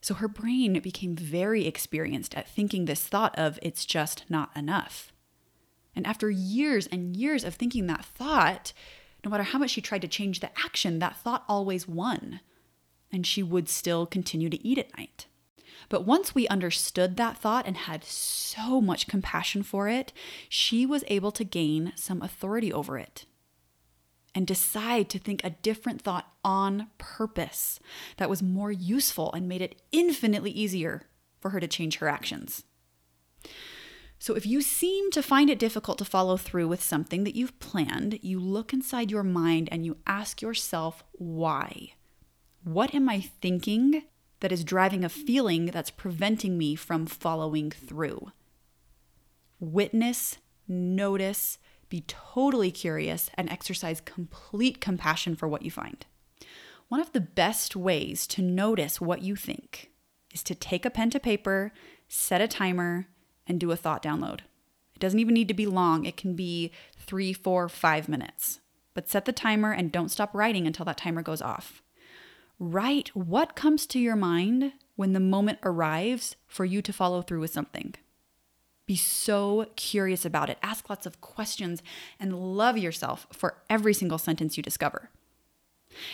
So 0.00 0.14
her 0.14 0.28
brain 0.28 0.78
became 0.80 1.16
very 1.16 1.66
experienced 1.66 2.34
at 2.34 2.48
thinking 2.48 2.84
this 2.84 3.06
thought 3.06 3.36
of 3.38 3.58
it's 3.62 3.84
just 3.84 4.24
not 4.28 4.50
enough. 4.56 5.12
And 5.94 6.06
after 6.06 6.28
years 6.28 6.86
and 6.86 7.16
years 7.16 7.42
of 7.42 7.54
thinking 7.54 7.86
that 7.86 8.04
thought, 8.04 8.72
no 9.24 9.30
matter 9.30 9.44
how 9.44 9.58
much 9.58 9.70
she 9.70 9.80
tried 9.80 10.02
to 10.02 10.08
change 10.08 10.40
the 10.40 10.50
action, 10.64 10.98
that 10.98 11.16
thought 11.16 11.44
always 11.48 11.88
won 11.88 12.40
and 13.12 13.26
she 13.26 13.42
would 13.42 13.68
still 13.68 14.06
continue 14.06 14.50
to 14.50 14.66
eat 14.66 14.78
at 14.78 14.96
night. 14.96 15.26
But 15.88 16.04
once 16.04 16.34
we 16.34 16.48
understood 16.48 17.16
that 17.16 17.38
thought 17.38 17.66
and 17.66 17.76
had 17.76 18.04
so 18.04 18.80
much 18.80 19.06
compassion 19.06 19.62
for 19.62 19.88
it, 19.88 20.12
she 20.48 20.84
was 20.84 21.04
able 21.06 21.30
to 21.32 21.44
gain 21.44 21.92
some 21.96 22.22
authority 22.22 22.72
over 22.72 22.98
it 22.98 23.26
and 24.34 24.46
decide 24.46 25.08
to 25.08 25.18
think 25.18 25.42
a 25.42 25.50
different 25.50 26.02
thought 26.02 26.30
on 26.44 26.88
purpose 26.98 27.80
that 28.18 28.28
was 28.28 28.42
more 28.42 28.70
useful 28.70 29.32
and 29.32 29.48
made 29.48 29.62
it 29.62 29.80
infinitely 29.92 30.50
easier 30.50 31.02
for 31.40 31.50
her 31.50 31.60
to 31.60 31.66
change 31.66 31.98
her 31.98 32.08
actions. 32.08 32.64
So, 34.18 34.34
if 34.34 34.46
you 34.46 34.62
seem 34.62 35.10
to 35.10 35.22
find 35.22 35.50
it 35.50 35.58
difficult 35.58 35.98
to 35.98 36.04
follow 36.04 36.36
through 36.36 36.68
with 36.68 36.82
something 36.82 37.24
that 37.24 37.36
you've 37.36 37.58
planned, 37.60 38.18
you 38.22 38.40
look 38.40 38.72
inside 38.72 39.10
your 39.10 39.22
mind 39.22 39.68
and 39.70 39.84
you 39.84 39.98
ask 40.06 40.40
yourself 40.40 41.04
why. 41.12 41.92
What 42.64 42.94
am 42.94 43.08
I 43.08 43.20
thinking 43.20 44.02
that 44.40 44.52
is 44.52 44.64
driving 44.64 45.04
a 45.04 45.08
feeling 45.08 45.66
that's 45.66 45.90
preventing 45.90 46.58
me 46.58 46.74
from 46.74 47.06
following 47.06 47.70
through? 47.70 48.32
Witness, 49.58 50.38
notice, 50.68 51.58
be 51.88 52.04
totally 52.06 52.70
curious, 52.70 53.30
and 53.34 53.48
exercise 53.48 54.00
complete 54.00 54.80
compassion 54.80 55.36
for 55.36 55.48
what 55.48 55.62
you 55.62 55.70
find. 55.70 56.04
One 56.88 57.00
of 57.00 57.12
the 57.12 57.20
best 57.20 57.74
ways 57.74 58.26
to 58.28 58.42
notice 58.42 59.00
what 59.00 59.22
you 59.22 59.36
think 59.36 59.90
is 60.32 60.42
to 60.44 60.54
take 60.54 60.84
a 60.84 60.90
pen 60.90 61.10
to 61.10 61.20
paper, 61.20 61.72
set 62.08 62.40
a 62.40 62.48
timer, 62.48 63.08
and 63.46 63.58
do 63.58 63.70
a 63.70 63.76
thought 63.76 64.02
download. 64.02 64.40
It 64.94 65.00
doesn't 65.00 65.18
even 65.18 65.34
need 65.34 65.48
to 65.48 65.54
be 65.54 65.66
long, 65.66 66.04
it 66.04 66.16
can 66.16 66.34
be 66.34 66.72
three, 66.98 67.32
four, 67.32 67.68
five 67.68 68.08
minutes. 68.08 68.60
But 68.94 69.08
set 69.08 69.24
the 69.24 69.32
timer 69.32 69.72
and 69.72 69.92
don't 69.92 70.10
stop 70.10 70.34
writing 70.34 70.66
until 70.66 70.84
that 70.86 70.96
timer 70.96 71.22
goes 71.22 71.42
off. 71.42 71.82
Write 72.58 73.08
what 73.14 73.56
comes 73.56 73.86
to 73.86 73.98
your 73.98 74.16
mind 74.16 74.72
when 74.94 75.12
the 75.12 75.20
moment 75.20 75.58
arrives 75.62 76.36
for 76.46 76.64
you 76.64 76.80
to 76.82 76.92
follow 76.92 77.22
through 77.22 77.40
with 77.40 77.52
something. 77.52 77.94
Be 78.86 78.96
so 78.96 79.66
curious 79.76 80.24
about 80.24 80.48
it. 80.48 80.58
Ask 80.62 80.88
lots 80.88 81.06
of 81.06 81.20
questions 81.20 81.82
and 82.20 82.56
love 82.56 82.78
yourself 82.78 83.26
for 83.32 83.62
every 83.68 83.92
single 83.92 84.18
sentence 84.18 84.56
you 84.56 84.62
discover. 84.62 85.10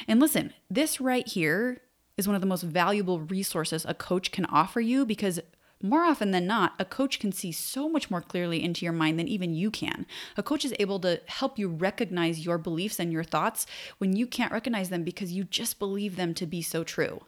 And 0.09 0.20
listen, 0.20 0.52
this 0.70 1.00
right 1.00 1.26
here 1.28 1.83
is 2.16 2.26
one 2.26 2.35
of 2.35 2.40
the 2.40 2.46
most 2.46 2.62
valuable 2.62 3.20
resources 3.20 3.85
a 3.87 3.94
coach 3.94 4.33
can 4.33 4.46
offer 4.46 4.81
you 4.81 5.05
because 5.05 5.40
more 5.83 6.05
often 6.05 6.31
than 6.31 6.47
not, 6.47 6.75
a 6.79 6.85
coach 6.85 7.18
can 7.18 7.33
see 7.33 7.53
so 7.53 7.88
much 7.88 8.11
more 8.11 8.21
clearly 8.21 8.62
into 8.62 8.85
your 8.85 8.92
mind 8.92 9.18
than 9.18 9.29
even 9.29 9.55
you 9.55 9.71
can. 9.71 10.07
A 10.37 10.42
coach 10.42 10.64
is 10.64 10.75
able 10.79 11.01
to 11.01 11.21
help 11.27 11.59
you 11.59 11.68
recognize 11.68 12.45
your 12.45 12.59
beliefs 12.59 13.01
and 13.01 13.12
your 13.12 13.25
thoughts 13.25 13.66
when 13.99 14.14
you 14.14 14.27
can't 14.27 14.53
recognize 14.53 14.88
them 14.88 15.03
because 15.03 15.33
you 15.33 15.45
just 15.45 15.79
believe 15.79 16.16
them 16.16 16.35
to 16.35 16.47
be 16.47 16.62
so 16.62 16.85
true. 16.85 17.23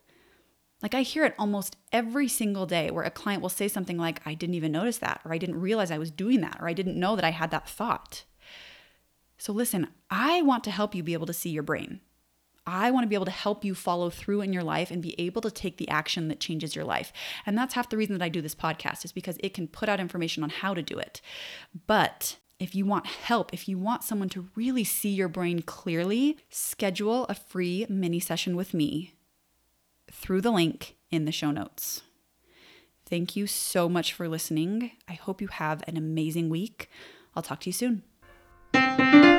Like 0.83 0.95
I 0.95 1.03
hear 1.03 1.25
it 1.25 1.35
almost 1.39 1.77
every 1.93 2.29
single 2.29 2.67
day 2.67 2.91
where 2.91 3.05
a 3.05 3.11
client 3.11 3.43
will 3.43 3.49
say 3.49 3.69
something 3.69 3.97
like, 3.97 4.21
I 4.27 4.35
didn't 4.35 4.55
even 4.55 4.73
notice 4.73 4.99
that, 4.99 5.21
or 5.25 5.33
I 5.33 5.39
didn't 5.39 5.61
realize 5.61 5.91
I 5.91 5.99
was 5.99 6.11
doing 6.11 6.41
that, 6.43 6.59
or 6.61 6.69
I 6.69 6.75
didn't 6.75 7.01
know 7.01 7.17
that 7.17 7.25
I 7.25 7.31
had 7.31 7.51
that 7.53 7.69
thought. 7.69 8.25
So 9.39 9.53
listen, 9.53 9.89
I 10.11 10.43
want 10.43 10.63
to 10.65 10.71
help 10.71 10.95
you 10.95 11.03
be 11.03 11.15
able 11.15 11.27
to 11.27 11.33
see 11.33 11.51
your 11.51 11.63
brain. 11.63 12.01
I 12.67 12.91
want 12.91 13.05
to 13.05 13.09
be 13.09 13.15
able 13.15 13.27
to 13.27 13.31
help 13.31 13.65
you 13.65 13.75
follow 13.75 14.11
through 14.11 14.41
in 14.41 14.53
your 14.53 14.63
life 14.63 14.91
and 14.91 15.03
be 15.03 15.19
able 15.21 15.43
to 15.43 15.51
take 15.51 15.77
the 15.77 15.89
action 15.89 16.29
that 16.29 16.41
changes 16.41 16.75
your 16.75 16.85
life. 16.85 17.13
And 17.45 17.57
that's 17.59 17.75
half 17.75 17.91
the 17.91 17.97
reason 17.97 18.17
that 18.17 18.25
I 18.25 18.29
do 18.29 18.41
this 18.41 18.55
podcast 18.55 19.05
is 19.05 19.13
because 19.13 19.37
it 19.41 19.55
can 19.55 19.69
put 19.69 19.89
out 19.89 20.01
information 20.01 20.43
on 20.43 20.51
how 20.51 20.73
to 20.75 20.83
do 20.83 20.99
it. 20.99 21.21
But 21.87 22.37
if 22.59 22.75
you 22.75 22.87
want 22.87 23.07
help, 23.07 23.53
if 23.53 23.69
you 23.69 23.79
want 23.79 24.05
someone 24.05 24.29
to 24.31 24.49
really 24.55 24.85
see 24.85 25.11
your 25.11 25.29
brain 25.29 25.61
clearly, 25.63 26.39
schedule 26.49 27.27
a 27.27 27.35
free 27.35 27.87
mini 27.89 28.21
session 28.21 28.57
with 28.57 28.73
me 28.73 29.13
through 30.11 30.41
the 30.41 30.51
link 30.51 30.97
in 31.11 31.25
the 31.25 31.33
show 31.33 31.51
notes. 31.51 32.03
Thank 33.07 33.37
you 33.37 33.47
so 33.47 33.89
much 33.89 34.13
for 34.15 34.29
listening. 34.29 34.93
I 35.07 35.15
hope 35.15 35.43
you 35.43 35.49
have 35.49 35.83
an 35.87 35.97
amazing 35.97 36.49
week. 36.49 36.89
I'll 37.37 37.43
talk 37.43 37.61
to 37.61 37.69
you 37.69 37.73
soon. 37.73 39.34